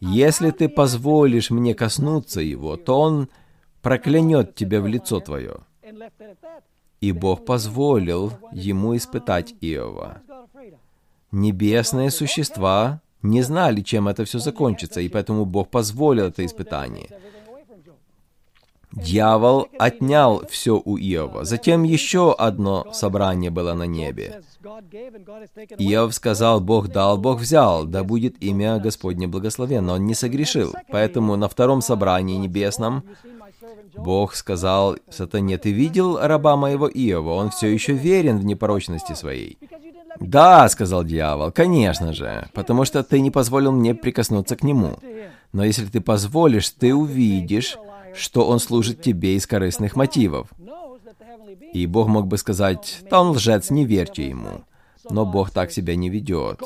[0.00, 3.28] Если ты позволишь мне коснуться его, то он
[3.82, 5.58] проклянет тебя в лицо твое.
[7.00, 10.20] И Бог позволил ему испытать Иова.
[11.30, 17.08] Небесные существа не знали, чем это все закончится, и поэтому Бог позволил это испытание.
[19.02, 21.44] Дьявол отнял все у Иова.
[21.44, 24.42] Затем еще одно собрание было на небе.
[25.78, 29.94] Иов сказал, Бог дал, Бог взял, да будет имя Господне благословенно.
[29.94, 30.74] Он не согрешил.
[30.90, 33.04] Поэтому на втором собрании небесном
[33.96, 37.34] Бог сказал сатане, ты видел раба моего Иова?
[37.34, 39.58] Он все еще верен в непорочности своей.
[40.20, 44.98] «Да»,— сказал дьявол,— «конечно же, потому что ты не позволил мне прикоснуться к нему.
[45.52, 47.78] Но если ты позволишь, ты увидишь,
[48.14, 50.48] что он служит тебе из корыстных мотивов.
[51.72, 54.64] И Бог мог бы сказать, «Да он лжец, не верьте ему».
[55.10, 56.60] Но Бог так себя не ведет,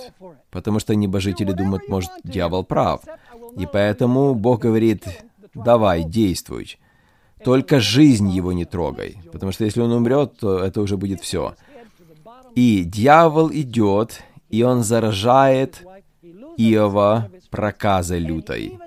[0.51, 3.03] потому что небожители думают, может, дьявол прав.
[3.57, 5.07] И поэтому Бог говорит,
[5.55, 6.79] давай, действуй.
[7.45, 11.55] Только жизнь его не трогай, потому что если он умрет, то это уже будет все.
[12.55, 15.85] И дьявол идет, и он заражает
[16.57, 18.79] Иова проказой лютой.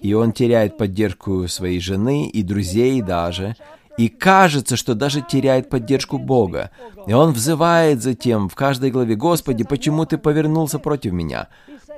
[0.00, 3.56] И он теряет поддержку своей жены и друзей даже,
[3.96, 6.70] и кажется, что даже теряет поддержку Бога.
[7.06, 11.48] И он взывает затем в каждой главе, «Господи, почему ты повернулся против меня?»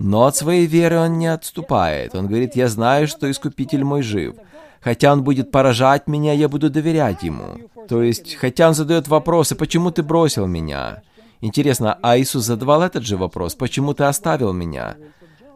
[0.00, 2.14] Но от своей веры он не отступает.
[2.14, 4.36] Он говорит, «Я знаю, что Искупитель мой жив.
[4.80, 7.68] Хотя он будет поражать меня, я буду доверять ему».
[7.88, 11.02] То есть, хотя он задает вопросы, «Почему ты бросил меня?»
[11.40, 14.96] Интересно, а Иисус задавал этот же вопрос, «Почему ты оставил меня?»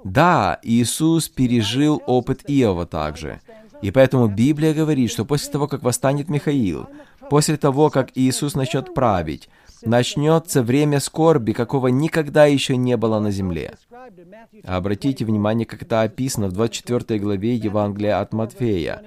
[0.05, 3.41] Да, Иисус пережил опыт Иова также.
[3.83, 6.87] И поэтому Библия говорит, что после того, как восстанет Михаил,
[7.31, 9.49] после того, как Иисус начнет править,
[9.85, 13.75] начнется время скорби, какого никогда еще не было на земле.
[14.65, 19.03] Обратите внимание, как это описано в 24 главе Евангелия от Матфея,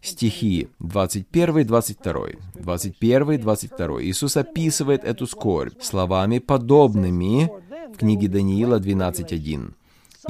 [0.00, 2.14] стихи 21, 22,
[2.54, 4.02] 21, 22.
[4.04, 7.50] Иисус описывает эту скорбь словами, подобными
[7.92, 9.72] в книге Даниила 12.1.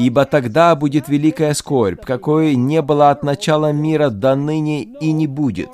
[0.00, 5.26] Ибо тогда будет великая скорбь, какой не было от начала мира до ныне и не
[5.26, 5.68] будет.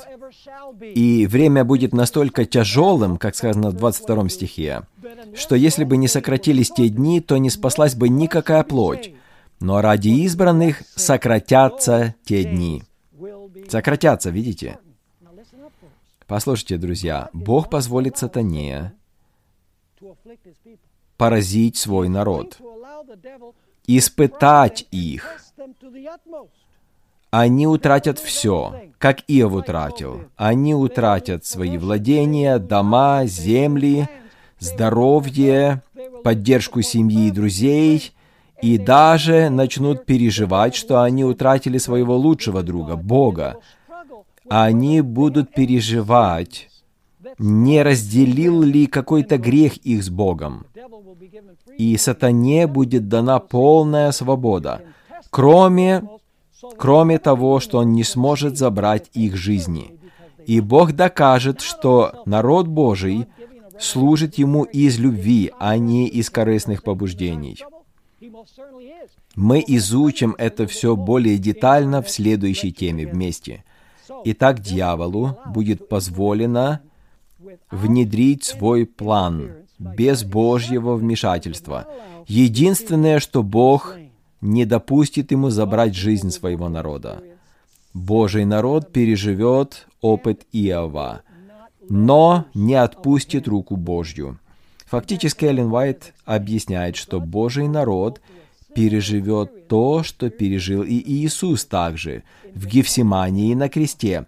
[0.80, 4.82] И время будет настолько тяжелым, как сказано в 22 стихе,
[5.36, 9.12] что если бы не сократились те дни, то не спаслась бы никакая плоть.
[9.60, 12.82] Но ради избранных сократятся те дни.
[13.68, 14.78] Сократятся, видите?
[16.26, 18.92] Послушайте, друзья, Бог позволит сатане
[21.16, 22.58] поразить свой народ
[23.86, 25.40] испытать их.
[27.30, 30.22] Они утратят все, как Иов утратил.
[30.36, 34.08] Они утратят свои владения, дома, земли,
[34.58, 35.82] здоровье,
[36.24, 38.12] поддержку семьи и друзей,
[38.62, 43.58] и даже начнут переживать, что они утратили своего лучшего друга, Бога.
[44.48, 46.68] Они будут переживать,
[47.38, 50.66] не разделил ли какой-то грех их с Богом
[51.78, 54.82] и сатане будет дана полная свобода,
[55.30, 56.02] кроме,
[56.76, 59.98] кроме того, что он не сможет забрать их жизни.
[60.46, 63.26] И Бог докажет, что народ Божий
[63.78, 67.58] служит Ему из любви, а не из корыстных побуждений.
[69.34, 73.64] Мы изучим это все более детально в следующей теме вместе.
[74.24, 76.80] Итак, дьяволу будет позволено
[77.70, 81.86] внедрить свой план без Божьего вмешательства.
[82.26, 83.96] Единственное, что Бог
[84.40, 87.22] не допустит ему забрать жизнь своего народа.
[87.94, 91.22] Божий народ переживет опыт Иова,
[91.88, 94.38] но не отпустит руку Божью.
[94.86, 98.20] Фактически Эллен Уайт объясняет, что Божий народ
[98.74, 102.22] переживет то, что пережил и Иисус также
[102.54, 104.26] в Гефсимании на кресте.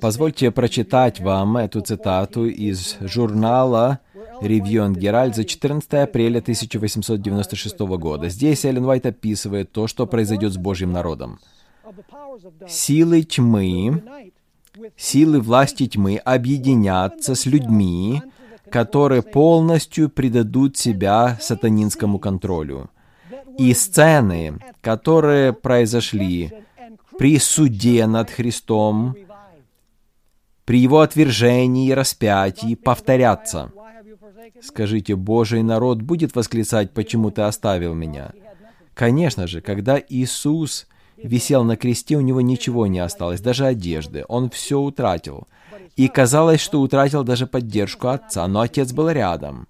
[0.00, 4.00] Позвольте прочитать вам эту цитату из журнала
[4.40, 8.28] Ревью Геральт за 14 апреля 1896 года.
[8.28, 11.38] Здесь Эллен Уайт описывает то, что произойдет с Божьим народом.
[12.66, 14.02] Силы тьмы,
[14.96, 18.22] силы власти тьмы объединятся с людьми,
[18.70, 22.90] которые полностью предадут себя сатанинскому контролю.
[23.58, 26.52] И сцены, которые произошли
[27.18, 29.14] при суде над Христом,
[30.66, 33.72] при его отвержении и распятии, повторятся.
[34.60, 38.32] Скажите, Божий народ будет восклицать, почему ты оставил меня?
[38.92, 44.24] Конечно же, когда Иисус висел на кресте, у него ничего не осталось, даже одежды.
[44.28, 45.46] Он все утратил.
[45.94, 49.68] И казалось, что утратил даже поддержку Отца, но Отец был рядом.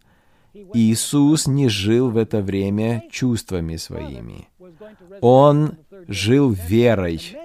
[0.73, 4.49] Иисус не жил в это время чувствами своими.
[5.21, 5.77] Он
[6.09, 7.37] жил верой,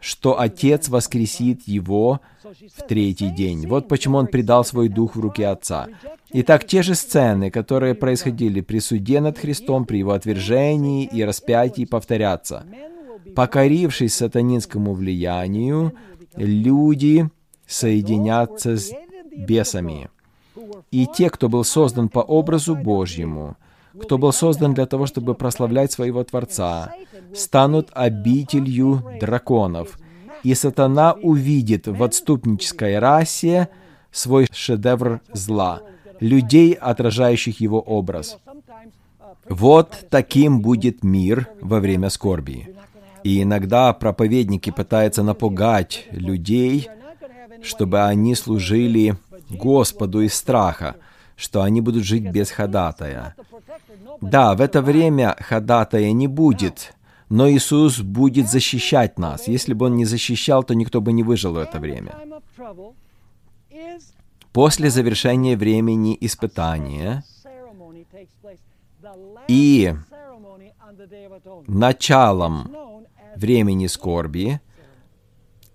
[0.00, 2.20] что Отец воскресит его
[2.76, 3.66] в третий день.
[3.66, 5.88] Вот почему он предал свой дух в руки Отца.
[6.32, 11.84] Итак, те же сцены, которые происходили при суде над Христом, при его отвержении и распятии,
[11.84, 12.64] повторятся.
[13.34, 15.92] Покорившись сатанинскому влиянию,
[16.36, 17.28] люди
[17.66, 18.92] соединятся с
[19.36, 20.10] бесами.
[20.90, 23.56] И те, кто был создан по образу Божьему,
[24.00, 26.94] кто был создан для того, чтобы прославлять своего Творца,
[27.34, 29.98] станут обителью драконов.
[30.42, 33.68] И сатана увидит в отступнической расе
[34.10, 35.82] свой шедевр зла,
[36.20, 38.38] людей, отражающих его образ.
[39.48, 42.74] Вот таким будет мир во время скорби.
[43.22, 46.88] И иногда проповедники пытаются напугать людей,
[47.62, 49.16] чтобы они служили
[49.48, 50.96] Господу из страха,
[51.36, 53.34] что они будут жить без ходатая.
[54.20, 56.94] Да, в это время ходатая не будет,
[57.28, 59.48] но Иисус будет защищать нас.
[59.48, 62.14] Если бы Он не защищал, то никто бы не выжил в это время.
[64.52, 67.24] После завершения времени испытания
[69.48, 69.94] и
[71.66, 72.70] началом
[73.36, 74.60] времени скорби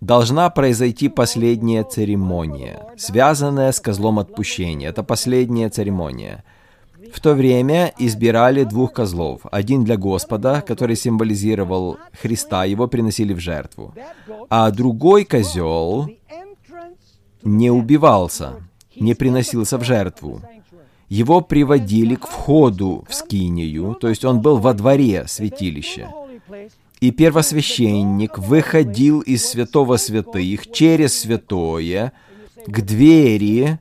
[0.01, 4.89] должна произойти последняя церемония, связанная с козлом отпущения.
[4.89, 6.43] Это последняя церемония.
[7.13, 9.41] В то время избирали двух козлов.
[9.51, 13.93] Один для Господа, который символизировал Христа, его приносили в жертву.
[14.49, 16.09] А другой козел
[17.43, 18.55] не убивался,
[18.95, 20.41] не приносился в жертву.
[21.07, 26.11] Его приводили к входу в скинию, то есть он был во дворе святилища.
[26.99, 32.11] И первосвященник выходил из святого святых через святое
[32.65, 33.79] к двери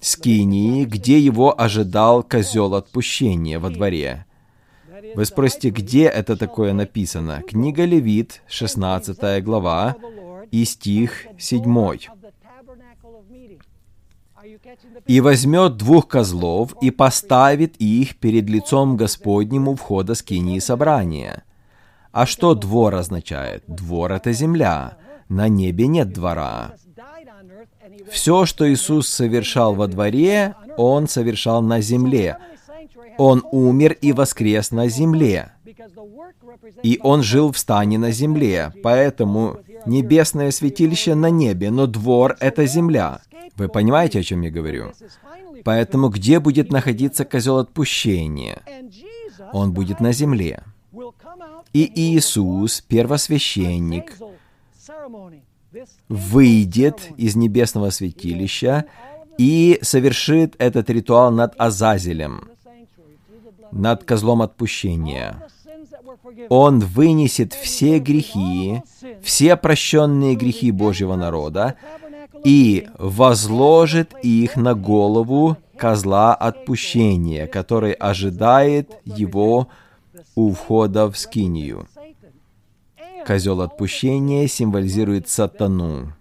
[0.00, 4.26] скинии, где его ожидал козел отпущения во дворе.
[5.14, 7.42] Вы спросите, где это такое написано?
[7.48, 9.96] Книга Левит, 16 глава,
[10.50, 11.98] и стих 7.
[15.06, 21.43] «И возьмет двух козлов и поставит их перед лицом Господним у входа скинии собрания».
[22.14, 23.64] А что двор означает?
[23.66, 24.96] Двор— это земля.
[25.28, 26.74] На небе нет двора.
[28.08, 32.38] Все, что Иисус совершал во дворе, Он совершал на земле.
[33.18, 35.54] Он умер и воскрес на земле.
[36.84, 38.72] И Он жил в стане на земле.
[38.84, 43.22] Поэтому небесное святилище на небе, но двор— это земля.
[43.56, 44.92] Вы понимаете, о чем я говорю?
[45.64, 48.62] Поэтому где будет находиться козел отпущения?
[49.52, 50.62] Он будет на земле.
[51.72, 54.16] И Иисус, первосвященник,
[56.08, 58.84] выйдет из небесного святилища
[59.38, 62.48] и совершит этот ритуал над Азазелем,
[63.72, 65.42] над козлом отпущения.
[66.48, 68.82] Он вынесет все грехи,
[69.22, 71.76] все прощенные грехи Божьего народа
[72.44, 79.68] и возложит их на голову козла отпущения, который ожидает его
[80.34, 81.86] у входа в скинию.
[83.26, 86.12] Козел отпущения символизирует сатану.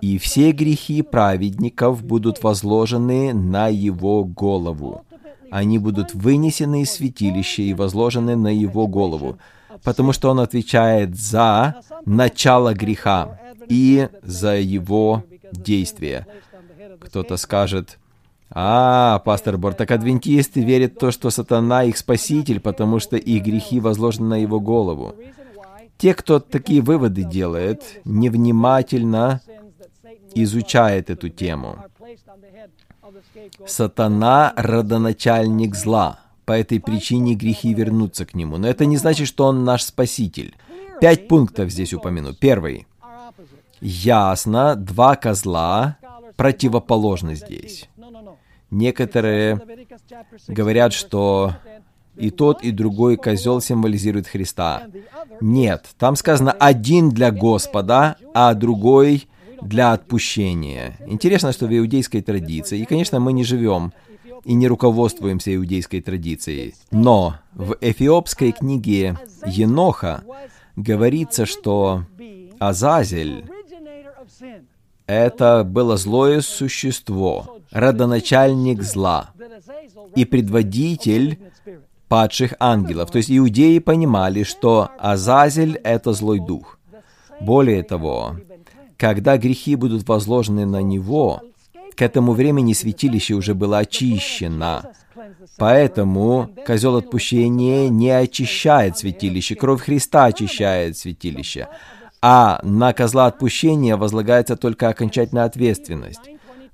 [0.00, 5.04] И все грехи праведников будут возложены на его голову.
[5.50, 9.38] Они будут вынесены из святилища и возложены на его голову,
[9.82, 16.26] потому что он отвечает за начало греха и за его действие.
[17.00, 17.98] Кто-то скажет,
[18.54, 23.42] а, пастор Бор, так адвентисты верят в то, что сатана их спаситель, потому что их
[23.42, 25.14] грехи возложены на его голову.
[25.98, 29.40] Те, кто такие выводы делает, невнимательно
[30.34, 31.78] изучает эту тему.
[33.66, 36.20] Сатана— родоначальник зла.
[36.44, 38.58] По этой причине грехи вернутся к нему.
[38.58, 40.54] Но это не значит, что он наш спаситель.
[41.00, 42.34] Пять пунктов здесь упомяну.
[42.34, 42.86] Первый.
[43.80, 45.96] Ясно, два козла
[46.36, 47.88] противоположны здесь.
[48.74, 49.60] Некоторые
[50.48, 51.54] говорят, что
[52.16, 54.88] и тот, и другой козел символизирует Христа.
[55.40, 59.28] Нет, там сказано один для Господа, а другой
[59.62, 60.98] для отпущения.
[61.06, 63.92] Интересно, что в иудейской традиции, и, конечно, мы не живем
[64.44, 69.16] и не руководствуемся иудейской традицией, но в эфиопской книге
[69.46, 70.24] Еноха
[70.74, 72.06] говорится, что
[72.58, 73.44] Азазель—
[75.06, 79.30] это было злое существо, родоначальник зла
[80.14, 81.38] и предводитель
[82.08, 83.10] падших ангелов.
[83.10, 86.78] То есть иудеи понимали, что Азазель— это злой дух.
[87.40, 88.36] Более того,
[88.96, 91.42] когда грехи будут возложены на него,
[91.96, 94.92] к этому времени святилище уже было очищено.
[95.56, 101.68] Поэтому козел отпущения не очищает святилище, кровь Христа очищает святилище.
[102.26, 106.22] А на козла отпущения возлагается только окончательная ответственность.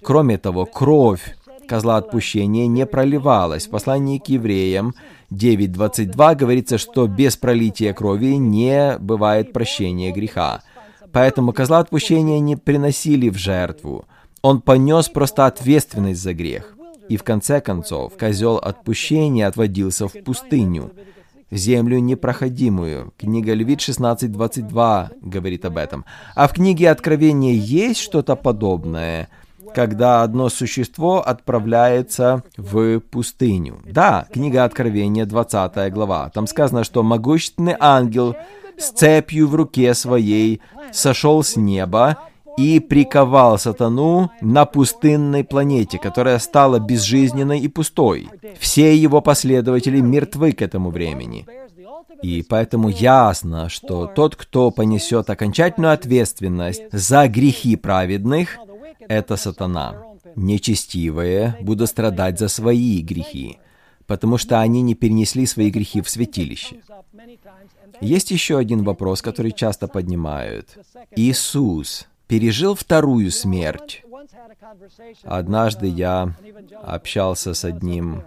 [0.01, 1.37] Кроме того, кровь
[1.67, 3.67] козла отпущения не проливалась.
[3.67, 4.95] В послании к евреям
[5.33, 10.63] 9.22 говорится, что без пролития крови не бывает прощения греха.
[11.11, 14.05] Поэтому козла отпущения не приносили в жертву.
[14.43, 16.77] Он понес просто ответственность за грех.
[17.09, 20.93] И в конце концов, козел отпущения отводился в пустыню,
[21.51, 23.13] землю непроходимую.
[23.19, 26.05] Книга Левит 16.22 говорит об этом.
[26.35, 29.29] А в книге Откровения есть что-то подобное–
[29.75, 33.81] когда одно существо отправляется в пустыню.
[33.85, 36.31] Да, книга Откровения, 20 глава.
[36.31, 38.37] Там сказано, что могущественный ангел
[38.79, 40.61] с цепью в руке своей
[40.93, 42.19] сошел с неба
[42.57, 48.29] и приковал сатану на пустынной планете, которая стала безжизненной и пустой.
[48.59, 51.47] Все его последователи мертвы к этому времени.
[52.23, 58.59] И поэтому ясно, что тот, кто понесет окончательную ответственность за грехи праведных,
[59.09, 60.03] это сатана.
[60.37, 63.59] Нечестивые будут страдать за свои грехи.
[64.11, 66.81] потому что они не перенесли свои грехи в святилище.
[68.01, 70.77] Есть еще один вопрос, который часто поднимают.
[71.15, 74.05] Иисус пережил вторую смерть.
[75.25, 76.33] Однажды я
[76.85, 78.23] общался с одним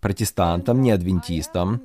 [0.00, 1.82] протестантом, не адвентистом,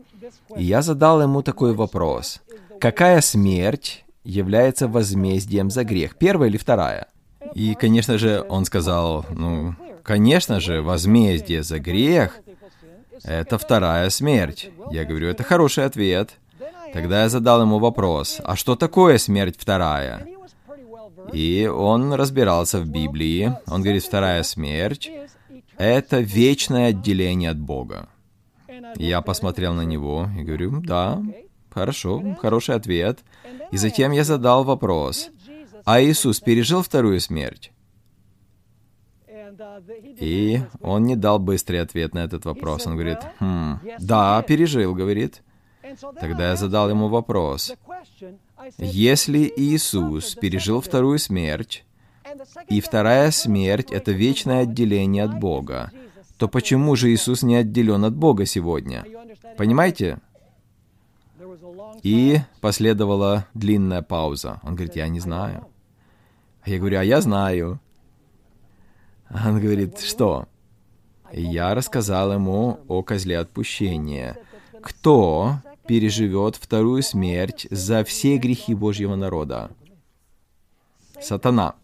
[0.56, 2.42] и я задал ему такой вопрос.
[2.80, 7.08] Какая смерть является возмездием за грех, первая или вторая?
[7.54, 12.40] И, конечно же, он сказал, ну, конечно же, возмездие за грех—
[13.26, 14.72] это вторая смерть.
[14.90, 16.38] Я говорю, это хороший ответ.
[16.94, 20.26] Тогда я задал ему вопрос, а что такое смерть вторая?
[21.34, 23.54] И он разбирался в Библии.
[23.68, 25.10] Он говорит, вторая смерть—
[25.78, 28.10] это вечное отделение от Бога.
[28.98, 31.22] Я посмотрел на него и говорю, да,
[31.70, 33.20] хорошо, хороший ответ.
[33.72, 35.30] И затем я задал вопрос,
[35.86, 37.72] а Иисус пережил вторую смерть?
[40.20, 42.88] И он не дал быстрый ответ на этот вопрос.
[42.88, 45.42] Он говорит, хм, да, пережил, говорит.
[46.20, 47.74] Тогда я задал ему вопрос.
[48.78, 51.86] Если Иисус пережил вторую смерть,
[52.68, 55.92] и вторая смерть— это вечное отделение от Бога,
[56.38, 59.06] то почему же Иисус не отделен от Бога сегодня?
[59.58, 60.20] Понимаете?
[62.04, 64.60] И последовала длинная пауза.
[64.64, 65.68] Он говорит, я не знаю.
[66.66, 67.80] Я говорю, а я знаю.
[69.30, 70.48] Он говорит, что?
[71.32, 74.38] Я рассказал ему о козле отпущения.
[74.82, 79.72] Кто переживет вторую смерть за все грехи Божьего народа?
[81.22, 81.76] Сатана.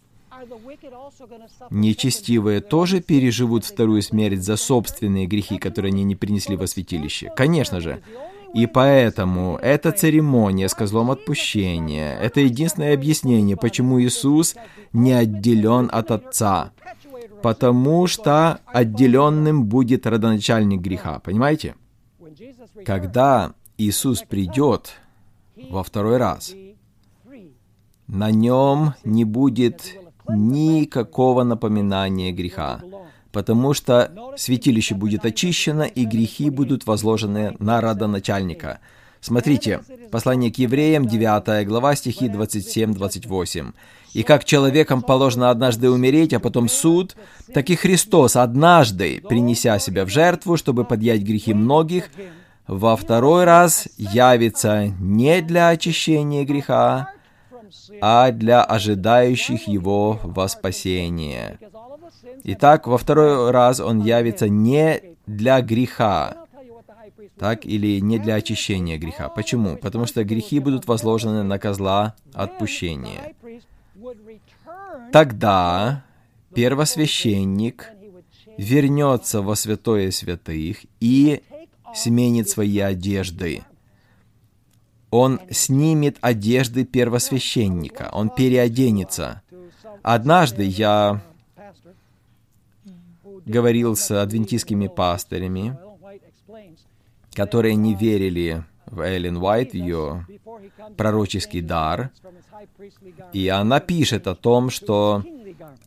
[1.70, 7.32] Нечестивые тоже переживут вторую смерть за собственные грехи, которые они не принесли во святилище?
[7.36, 8.02] Конечно же.
[8.54, 14.56] И поэтому эта церемония с козлом отпущения— это единственное объяснение, почему Иисус
[14.92, 16.72] не отделен от Отца.
[17.42, 21.20] Потому что отделенным будет родоначальник греха.
[21.20, 21.76] Понимаете?
[22.86, 24.94] Когда Иисус придет
[25.56, 26.54] во второй раз,
[28.08, 29.96] на нем не будет
[30.28, 32.82] никакого напоминания греха,
[33.32, 38.80] потому что святилище будет очищено, и грехи будут возложены на родоначальника.
[39.22, 43.74] Смотрите, послание к евреям, 9 глава, стихи 27-28.
[44.14, 47.16] «И как человекам положено однажды умереть, а потом суд,
[47.54, 52.10] так и Христос однажды, принеся себя в жертву, чтобы подъять грехи многих,
[52.68, 57.10] во второй раз явится не для очищения греха,
[58.02, 61.60] а для ожидающих его во спасение.
[62.44, 66.36] Итак, во второй раз он явится не для греха,
[67.38, 69.30] так или не для очищения греха.
[69.30, 69.78] Почему?
[69.78, 73.34] Потому что грехи будут возложены на козла отпущения.
[75.12, 76.04] Тогда
[76.54, 77.90] первосвященник
[78.58, 81.42] вернется во святое святых и
[81.94, 83.64] сменит свои одежды
[85.12, 89.42] он снимет одежды первосвященника, он переоденется.
[90.02, 91.22] Однажды я
[93.46, 95.78] говорил с адвентистскими пастырями,
[97.34, 100.26] которые не верили в Эллен Уайт, ее
[100.96, 102.12] пророческий дар,
[103.34, 105.24] и она пишет о том, что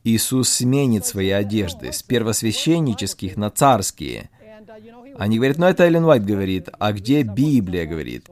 [0.04, 4.30] Иисус сменит свои одежды с первосвященнических на царские.
[5.16, 8.28] Они говорят, ну это Эллен Уайт говорит, а где Библия говорит?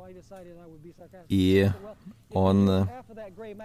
[1.29, 1.69] И
[2.31, 2.87] он э,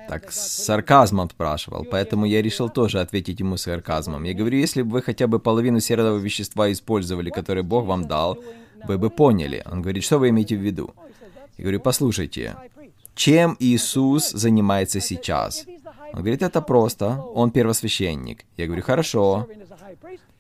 [0.08, 4.24] так с сарказмом спрашивал, поэтому я решил тоже ответить ему с сарказмом.
[4.24, 8.38] Я говорю, если бы вы хотя бы половину серого вещества использовали, которое Бог вам дал,
[8.86, 9.64] вы бы поняли.
[9.70, 10.94] Он говорит, что вы имеете в виду?
[11.58, 12.56] Я говорю, послушайте,
[13.16, 15.66] чем Иисус занимается сейчас?
[16.14, 18.46] Он говорит, это просто, он первосвященник.
[18.58, 19.48] Я говорю, хорошо.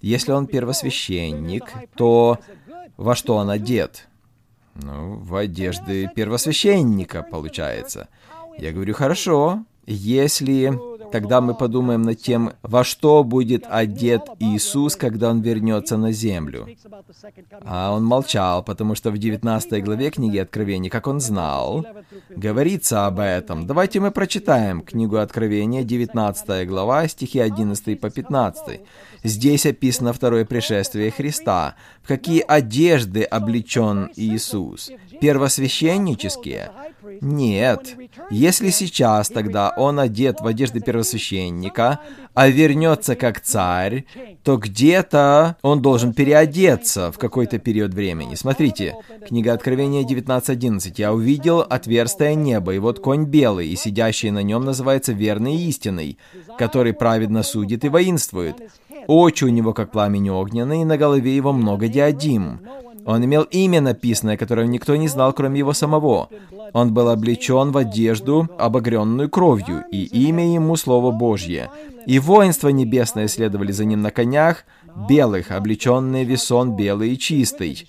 [0.02, 1.66] Если он первосвященник,
[1.96, 2.40] то
[2.98, 4.08] во что он одет?
[4.76, 8.10] Ну, в одежды первосвященника, получается.
[8.58, 10.72] Я говорю, хорошо, если
[11.12, 16.68] тогда мы подумаем над тем, во что будет одет Иисус, когда Он вернется на землю.
[17.66, 21.86] А он молчал, потому что в 19 главе книги Откровения, как он знал,
[22.30, 23.68] говорится об этом.
[23.68, 28.82] Давайте мы прочитаем книгу Откровения, 19 глава, стихи 11 по 15.
[29.24, 31.76] Здесь описано второе пришествие Христа.
[32.02, 34.92] В какие одежды облечен Иисус?
[35.20, 36.72] Первосвященнические?
[37.22, 37.96] Нет.
[38.30, 42.00] Если сейчас тогда он одет в одежды первосвященника,
[42.34, 44.06] а вернется как царь,
[44.44, 48.36] то где-то он должен переодеться в какой-то период времени.
[48.36, 48.96] Смотрите,
[49.28, 50.94] книга Откровения 19.11.
[50.98, 55.68] «Я увидел отверстое небо, и вот конь белый, и сидящий на нем называется верный и
[55.70, 56.18] истинный,
[56.58, 58.56] который праведно судит и воинствует.
[59.08, 62.60] Очи у него, как пламень огненный, и на голове его много диадим.
[63.08, 66.28] Он имел имя написанное, которое никто не знал, кроме его самого.
[66.74, 71.70] Он был облечен в одежду, обогренную кровью, и имя ему Слово Божье.
[72.06, 74.66] И воинство небесное следовали за ним на конях,
[75.08, 77.88] белых, облеченные весон белый и чистый.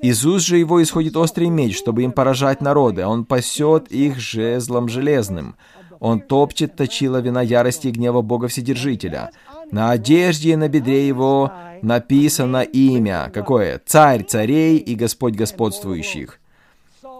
[0.00, 3.04] Из уст же его исходит острый меч, чтобы им поражать народы.
[3.04, 5.56] Он пасет их жезлом железным.
[5.98, 9.30] Он топчет точила вина ярости и гнева Бога Вседержителя.
[9.70, 11.52] На одежде на бедре его
[11.82, 13.30] написано имя.
[13.32, 13.80] Какое?
[13.84, 16.40] Царь царей и Господь господствующих.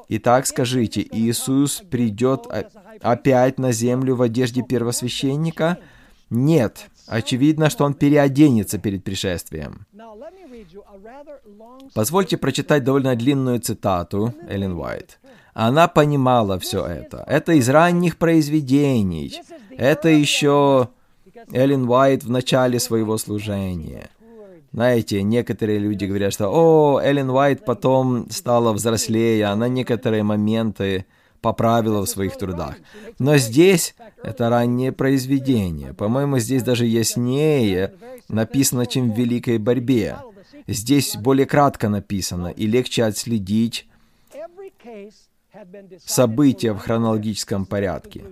[0.08, 2.46] Итак, скажите, Иисус придет
[3.00, 5.78] опять на землю в одежде первосвященника?
[6.30, 6.86] Нет.
[7.06, 9.86] Очевидно, что он переоденется перед пришествием.
[11.94, 15.18] Позвольте прочитать довольно длинную цитату Эллен Уайт.
[15.52, 17.24] Она понимала все это.
[17.26, 19.40] Это из ранних произведений.
[19.70, 20.88] Это еще
[21.52, 24.10] Эллен Уайт в начале своего служения.
[24.72, 31.06] Знаете, некоторые люди говорят, что «О, Эллен Уайт потом стала взрослее, она некоторые моменты
[31.40, 32.74] поправила в своих трудах».
[33.20, 35.94] Но здесь это раннее произведение.
[35.94, 37.94] По-моему, здесь даже яснее
[38.28, 40.16] написано, чем в «Великой борьбе».
[40.66, 43.86] Здесь более кратко написано и легче отследить
[46.04, 48.24] события в хронологическом порядке.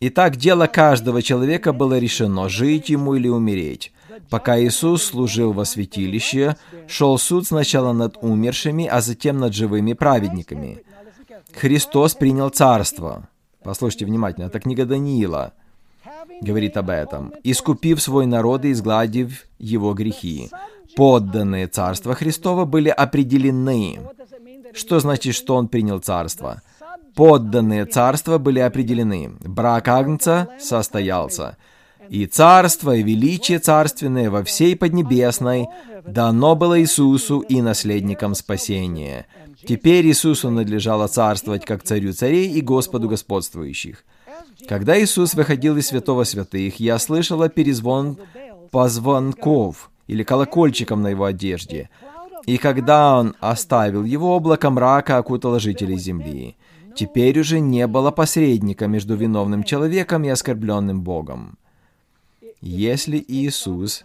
[0.00, 3.92] Итак, дело каждого человека было решено, жить ему или умереть.
[4.30, 10.82] Пока Иисус служил во святилище, шел суд сначала над умершими, а затем над живыми праведниками.
[11.52, 13.28] Христос принял царство.
[13.62, 15.52] Послушайте внимательно, это книга Даниила
[16.40, 17.32] говорит об этом.
[17.42, 20.50] «Искупив свой народ и изгладив его грехи».
[20.96, 24.00] Подданные Царства Христова были определены.
[24.74, 26.62] Что значит, что Он принял царство?
[27.14, 29.32] Подданные царства были определены.
[29.40, 31.56] Брак Агнца состоялся
[32.08, 35.68] и царство, и величие царственное во всей Поднебесной
[36.06, 39.26] дано было Иисусу и наследникам спасения.
[39.66, 44.04] Теперь Иисусу надлежало царствовать как царю царей и Господу господствующих.
[44.68, 48.18] Когда Иисус выходил из святого святых, я слышала перезвон
[48.70, 51.88] позвонков или колокольчиком на его одежде.
[52.46, 56.56] И когда он оставил его, облако мрака окутало жителей земли.
[56.94, 61.58] Теперь уже не было посредника между виновным человеком и оскорбленным Богом.
[62.60, 64.04] Если Иисус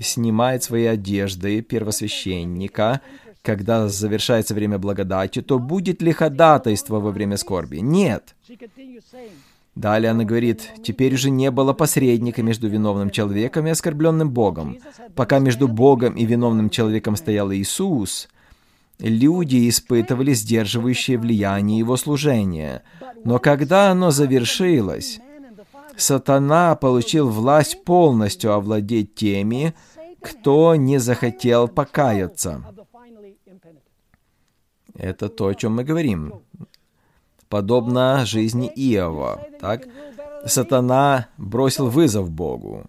[0.00, 3.00] снимает свои одежды первосвященника,
[3.42, 7.78] когда завершается время благодати, то будет ли ходатайство во время скорби?
[7.78, 8.34] Нет.
[9.74, 14.78] Далее она говорит, теперь уже не было посредника между виновным человеком и оскорбленным Богом.
[15.14, 18.28] Пока между Богом и виновным человеком стоял Иисус,
[18.98, 22.82] люди испытывали сдерживающее влияние Его служения.
[23.24, 25.20] Но когда оно завершилось,
[25.96, 29.74] сатана получил власть полностью овладеть теми,
[30.20, 32.64] кто не захотел покаяться.
[34.94, 36.42] Это то, о чем мы говорим.
[37.48, 39.86] Подобно жизни Иова, так?
[40.44, 42.84] Сатана бросил вызов Богу.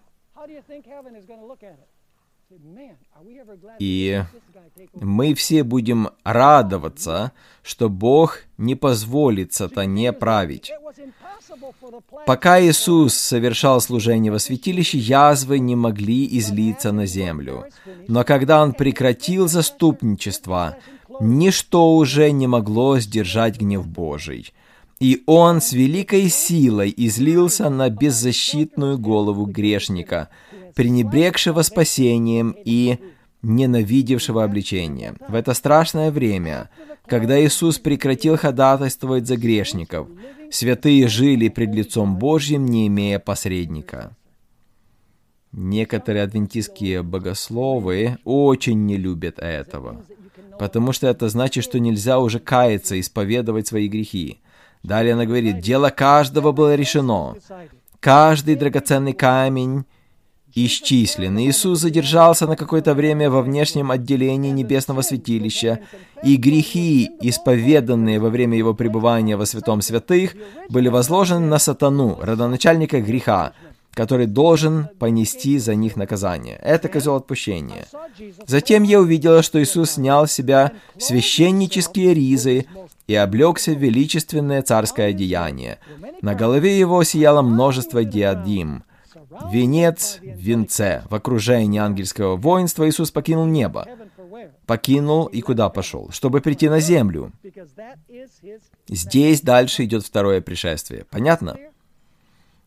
[3.78, 4.22] И
[4.94, 7.32] мы все будем радоваться,
[7.62, 10.72] что Бог не позволит сатане править.
[12.26, 17.66] Пока Иисус совершал служение во святилище, язвы не могли излиться на землю.
[18.08, 20.76] Но когда Он прекратил заступничество,
[21.20, 24.52] ничто уже не могло сдержать гнев Божий.
[24.98, 30.28] И Он с великой силой излился на беззащитную голову грешника,
[30.74, 32.98] пренебрегшего спасением и
[33.42, 35.14] ненавидевшего обличения.
[35.28, 36.70] В это страшное время,
[37.06, 40.08] когда Иисус прекратил ходатайствовать за грешников,
[40.50, 44.16] святые жили пред лицом Божьим, не имея посредника.
[45.52, 50.04] Некоторые адвентистские богословы очень не любят этого,
[50.58, 54.40] потому что это значит, что нельзя уже каяться, исповедовать свои грехи.
[54.84, 57.34] Далее она говорит, дело каждого было решено.
[57.98, 59.84] Каждый драгоценный камень
[60.54, 61.38] исчислен.
[61.38, 65.80] Иисус задержался на какое-то время во внешнем отделении небесного святилища,
[66.22, 70.34] и грехи, исповеданные во время его пребывания во святом святых,
[70.68, 73.52] были возложены на сатану, родоначальника греха,
[73.94, 76.58] который должен понести за них наказание.
[76.62, 77.86] Это козел отпущения.
[78.46, 82.66] Затем я увидела, что Иисус снял с себя священнические ризы
[83.06, 85.78] и облегся в величественное царское одеяние.
[86.22, 88.84] На голове его сияло множество диадим.
[89.50, 91.04] Венец в венце.
[91.08, 93.86] В окружении ангельского воинства Иисус покинул небо.
[94.66, 96.10] Покинул и куда пошел?
[96.10, 97.32] Чтобы прийти на землю.
[98.88, 101.04] Здесь дальше идет второе пришествие.
[101.10, 101.58] Понятно?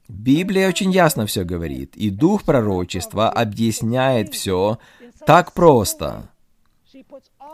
[0.08, 4.78] Библия очень ясно все говорит, и дух пророчества объясняет все
[5.26, 6.30] так просто.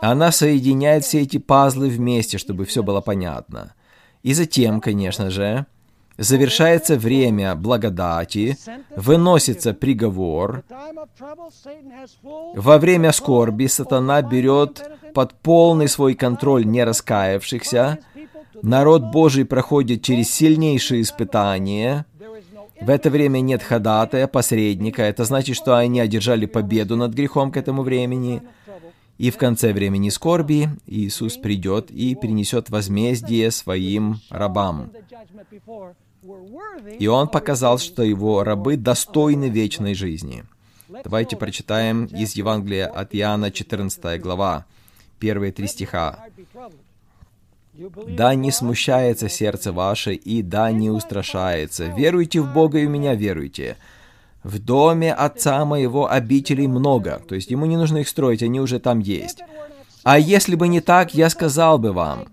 [0.00, 3.74] Она соединяет все эти пазлы вместе, чтобы все было понятно.
[4.22, 5.66] И затем, конечно же,
[6.18, 8.56] завершается время благодати,
[8.94, 10.62] выносится приговор.
[12.54, 14.82] Во время скорби сатана берет
[15.14, 17.98] под полный свой контроль не раскаявшихся.
[18.62, 22.04] Народ Божий проходит через сильнейшие испытания.
[22.80, 25.02] В это время нет ходатая, посредника.
[25.02, 28.42] Это значит, что они одержали победу над грехом к этому времени.
[29.20, 34.90] И в конце времени скорби Иисус придет и принесет возмездие своим рабам.
[36.98, 40.44] И он показал, что его рабы достойны вечной жизни.
[40.88, 44.64] Давайте прочитаем из Евангелия от Иоанна, 14 глава,
[45.18, 46.24] первые три стиха.
[48.08, 51.88] «Да не смущается сердце ваше, и да не устрашается.
[51.88, 53.76] Веруйте в Бога и в меня веруйте.
[54.42, 58.78] В доме отца моего обителей много, то есть ему не нужно их строить, они уже
[58.78, 59.40] там есть.
[60.02, 62.28] А если бы не так, я сказал бы вам,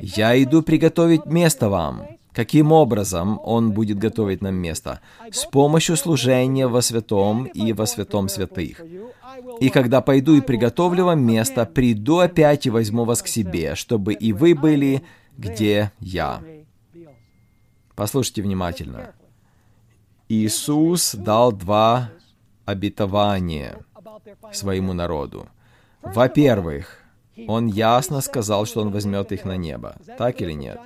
[0.00, 2.06] я иду приготовить место вам.
[2.32, 5.00] Каким образом Он будет готовить нам место?
[5.30, 8.80] С помощью служения во святом и во святом святых.
[9.60, 14.14] И когда пойду и приготовлю вам место, приду опять и возьму вас к себе, чтобы
[14.14, 15.04] и вы были,
[15.36, 16.42] где я.
[17.94, 19.12] Послушайте внимательно.
[20.28, 22.10] Иисус дал два
[22.64, 23.84] обетования
[24.52, 25.48] своему народу.
[26.02, 27.02] Во-первых,
[27.48, 29.96] Он ясно сказал, что Он возьмет их на небо.
[30.18, 30.78] Так или нет?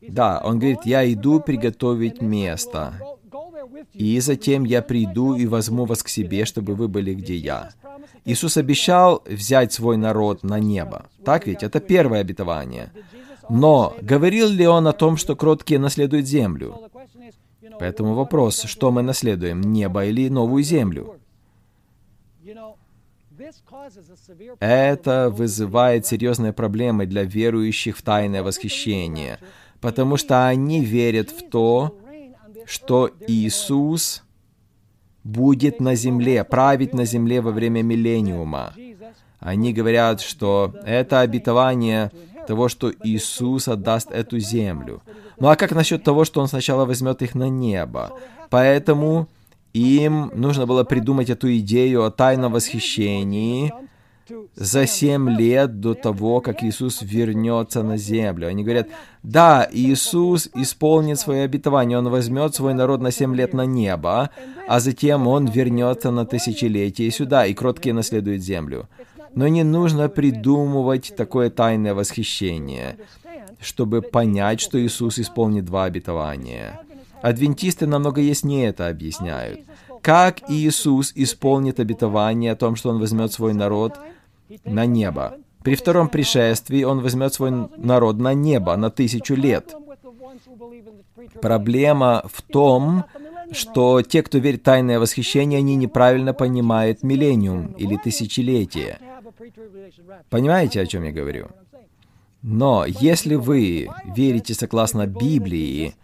[0.00, 2.94] Да, Он говорит, «Я иду приготовить место,
[3.92, 7.70] и затем я приду и возьму вас к себе, чтобы вы были, где я».
[8.24, 11.06] Иисус обещал взять свой народ на небо.
[11.24, 11.62] Так ведь?
[11.62, 12.92] Это первое обетование.
[13.48, 16.90] Но говорил ли Он о том, что кроткие наследуют землю?
[17.80, 21.16] Поэтому вопрос, что мы наследуем, небо или новую землю?
[24.60, 29.38] Это вызывает серьезные проблемы для верующих в тайное восхищение,
[29.80, 31.96] потому что они верят в то,
[32.66, 34.24] что Иисус
[35.24, 38.74] будет на земле, править на земле во время миллениума.
[39.38, 42.12] Они говорят, что это обетование
[42.50, 45.02] того, что Иисус отдаст эту землю.
[45.38, 48.10] Ну а как насчет того, что Он сначала возьмет их на небо?
[48.50, 49.28] Поэтому
[49.72, 53.72] им нужно было придумать эту идею о тайном восхищении
[54.56, 58.48] за семь лет до того, как Иисус вернется на землю.
[58.48, 58.88] Они говорят,
[59.22, 64.30] да, Иисус исполнит свое обетование, Он возьмет свой народ на семь лет на небо,
[64.68, 68.88] а затем Он вернется на тысячелетие сюда, и кроткие наследуют землю.
[69.34, 72.96] Но не нужно придумывать такое тайное восхищение,
[73.60, 76.80] чтобы понять, что Иисус исполнит два обетования.
[77.22, 79.60] Адвентисты намного яснее это объясняют.
[80.02, 83.98] Как Иисус исполнит обетование о том, что Он возьмет свой народ
[84.64, 85.36] на небо?
[85.62, 89.74] При втором пришествии Он возьмет свой народ на небо на тысячу лет.
[91.42, 93.04] Проблема в том,
[93.52, 98.98] что те, кто верит в тайное восхищение, они неправильно понимают миллениум или тысячелетие.
[100.28, 101.48] Понимаете, о чем я говорю?
[102.42, 105.94] Но если вы верите согласно Библии,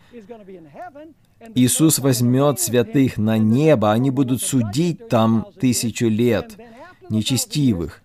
[1.54, 6.56] Иисус возьмет святых на небо, они будут судить там тысячу лет
[7.10, 8.02] нечестивых.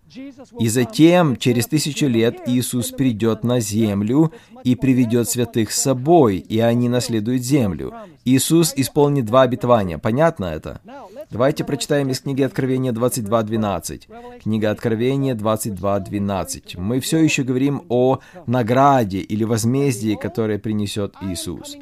[0.60, 4.34] И затем, через тысячу лет, Иисус придет на землю
[4.64, 7.93] и приведет святых с собой, и они наследуют землю.
[8.26, 9.97] Иисус исполнит два обетования.
[9.97, 10.82] Понятно это?
[11.30, 14.41] Давайте прочитаем из книги Откровения 22.12.
[14.43, 16.78] Книга Откровения 22.12.
[16.78, 21.78] Мы все еще говорим о награде или возмездии, которое принесет Иисус.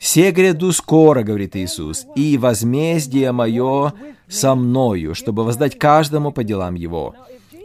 [0.00, 3.92] «Се гряду скоро,— говорит Иисус,— и возмездие мое
[4.28, 7.14] со мною, чтобы воздать каждому по делам его».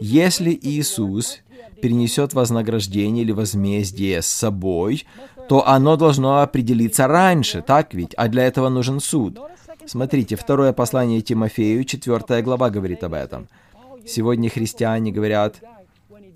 [0.00, 1.38] Если Иисус
[1.80, 5.06] перенесет вознаграждение или возмездие с собой,
[5.48, 8.12] то оно должно определиться раньше, так ведь?
[8.14, 9.38] А для этого нужен суд.
[9.86, 13.48] Смотрите, второе послание Тимофею, четвертая глава говорит об этом.
[14.06, 15.56] Сегодня христиане говорят,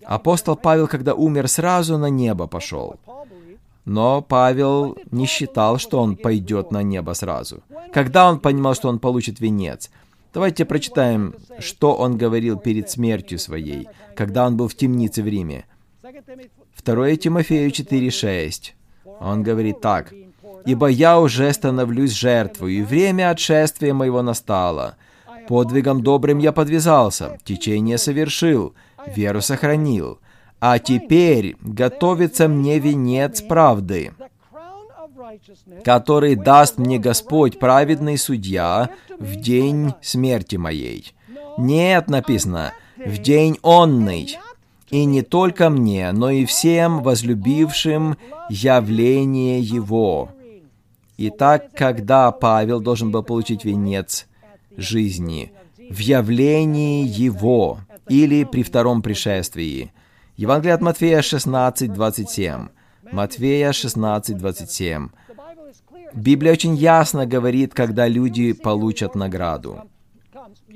[0.05, 2.97] апостол Павел, когда умер, сразу на небо пошел.
[3.91, 7.65] Но Павел не считал, что он пойдет на небо сразу.
[7.93, 9.91] Когда он понимал, что он получит венец?
[10.33, 15.65] Давайте прочитаем, что он говорил перед смертью своей, когда он был в темнице в Риме.
[16.85, 18.75] 2 Тимофею 4,6.
[19.19, 20.15] Он говорит так.
[20.65, 24.95] «Ибо я уже становлюсь жертвой, и время отшествия моего настало.
[25.49, 28.73] Подвигом добрым я подвязался, течение совершил,
[29.17, 30.21] веру сохранил.
[30.61, 34.13] А теперь готовится мне венец правды,
[35.85, 41.15] который даст мне Господь, праведный судья, в день смерти моей.
[41.57, 44.39] Нет, написано, в день онный,
[44.91, 48.17] и не только мне, но и всем возлюбившим
[48.49, 50.31] явление Его».
[51.23, 54.27] Итак, когда Павел должен был получить венец
[54.79, 55.53] жизни?
[55.91, 59.93] В явлении Его или при втором пришествии.
[60.41, 62.69] Евангелие от Матфея 16, 27.
[63.13, 65.09] Матфея 16, 27.
[66.15, 69.83] Библия очень ясно говорит, когда люди получат награду.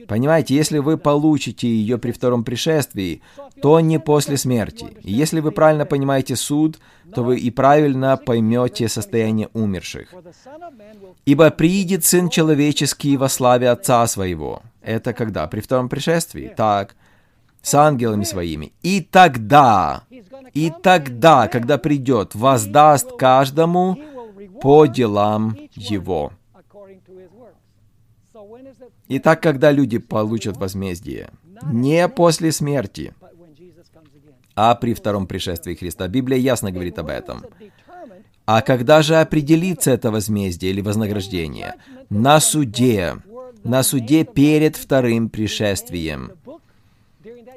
[0.06, 3.22] Понимаете, если вы получите ее при втором пришествии,
[3.62, 4.98] то не после смерти.
[5.00, 6.78] И если вы правильно понимаете суд,
[7.14, 10.12] то вы и правильно поймете состояние умерших.
[11.24, 14.60] «Ибо приидет Сын Человеческий во славе Отца Своего».
[14.82, 15.46] Это когда?
[15.46, 16.52] При втором пришествии?
[16.54, 16.96] Так
[17.64, 18.72] с ангелами своими.
[18.82, 20.04] И тогда,
[20.52, 23.98] и тогда, когда придет, воздаст каждому
[24.60, 26.32] по делам его.
[29.08, 31.30] Итак, когда люди получат возмездие,
[31.62, 33.14] не после смерти,
[34.54, 36.06] а при втором пришествии Христа.
[36.06, 37.44] Библия ясно говорит об этом.
[38.46, 41.74] А когда же определится это возмездие или вознаграждение?
[42.10, 43.16] На суде,
[43.64, 46.32] на суде перед вторым пришествием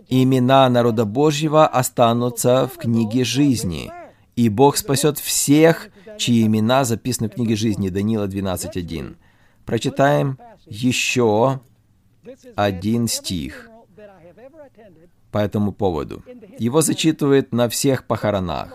[0.08, 3.92] имена народа Божьего останутся в книге жизни,
[4.36, 7.90] и Бог спасет всех, чьи имена записаны в книге жизни.
[7.90, 9.16] Даниила 12.1.
[9.66, 11.60] Прочитаем еще
[12.56, 13.70] один стих
[15.32, 16.24] по этому поводу.
[16.58, 18.74] Его зачитывают на всех похоронах.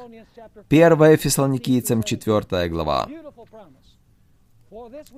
[0.69, 3.09] 1 Фессалоникийцам 4 глава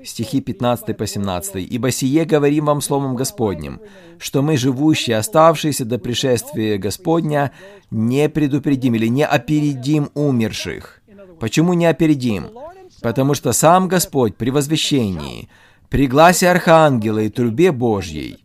[0.05, 1.57] стихи 15 по 17.
[1.57, 3.81] «Ибо сие говорим вам Словом Господним,
[4.19, 7.53] что мы, живущие, оставшиеся до пришествия Господня,
[7.91, 11.03] не предупредим или не опередим умерших».
[11.41, 12.51] Почему не опередим?
[13.03, 15.49] Потому что сам Господь при возвещении,
[15.91, 18.45] при гласе Архангела и трубе Божьей,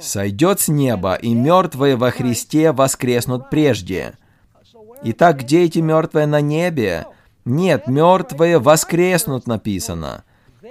[0.00, 4.14] сойдет с неба, и мертвые во Христе воскреснут прежде.
[5.02, 7.06] Итак, где эти мертвые на небе?
[7.44, 10.23] Нет, мертвые воскреснут написано.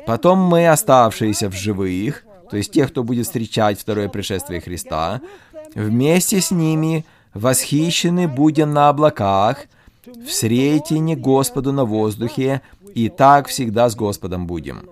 [0.06, 5.22] Потом мы, оставшиеся в живых, то есть тех, кто будет встречать второе пришествие Христа,
[5.76, 9.66] вместе с ними восхищены будем на облаках,
[10.06, 12.62] в сретине Господу на воздухе,
[12.94, 14.89] и так всегда с Господом будем.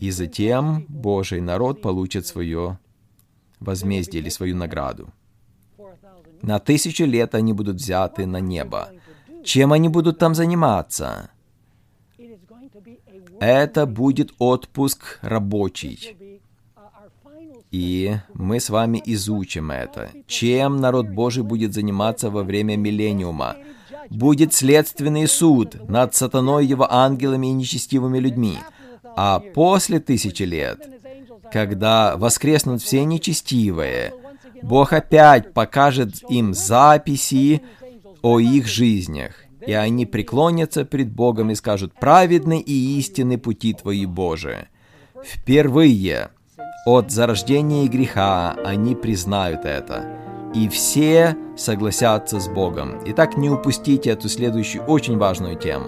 [0.00, 2.78] И затем Божий народ получит свое
[3.60, 5.08] возмездие или свою награду.
[6.42, 8.90] На тысячу лет они будут взяты на небо.
[9.44, 11.30] Чем они будут там заниматься?
[13.40, 16.16] Это будет отпуск рабочий.
[17.70, 20.10] И мы с вами изучим это.
[20.26, 23.56] Чем народ Божий будет заниматься во время миллениума?
[24.10, 28.58] Будет следственный суд над сатаной, его ангелами и нечестивыми людьми.
[29.16, 30.88] А после тысячи лет,
[31.50, 34.12] когда воскреснут все нечестивые,
[34.62, 37.62] Бог опять покажет им записи
[38.22, 44.06] о их жизнях и они преклонятся пред Богом и скажут, «Праведны и истинны пути Твои,
[44.06, 44.68] Боже».
[45.22, 46.30] Впервые
[46.86, 50.04] от зарождения греха они признают это,
[50.54, 53.00] и все согласятся с Богом.
[53.06, 55.86] Итак, не упустите эту следующую очень важную тему.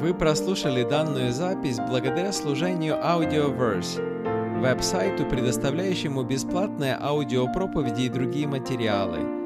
[0.00, 9.18] Вы прослушали данную запись благодаря служению Audioverse, веб-сайту, предоставляющему бесплатные аудиопроповеди и другие материалы–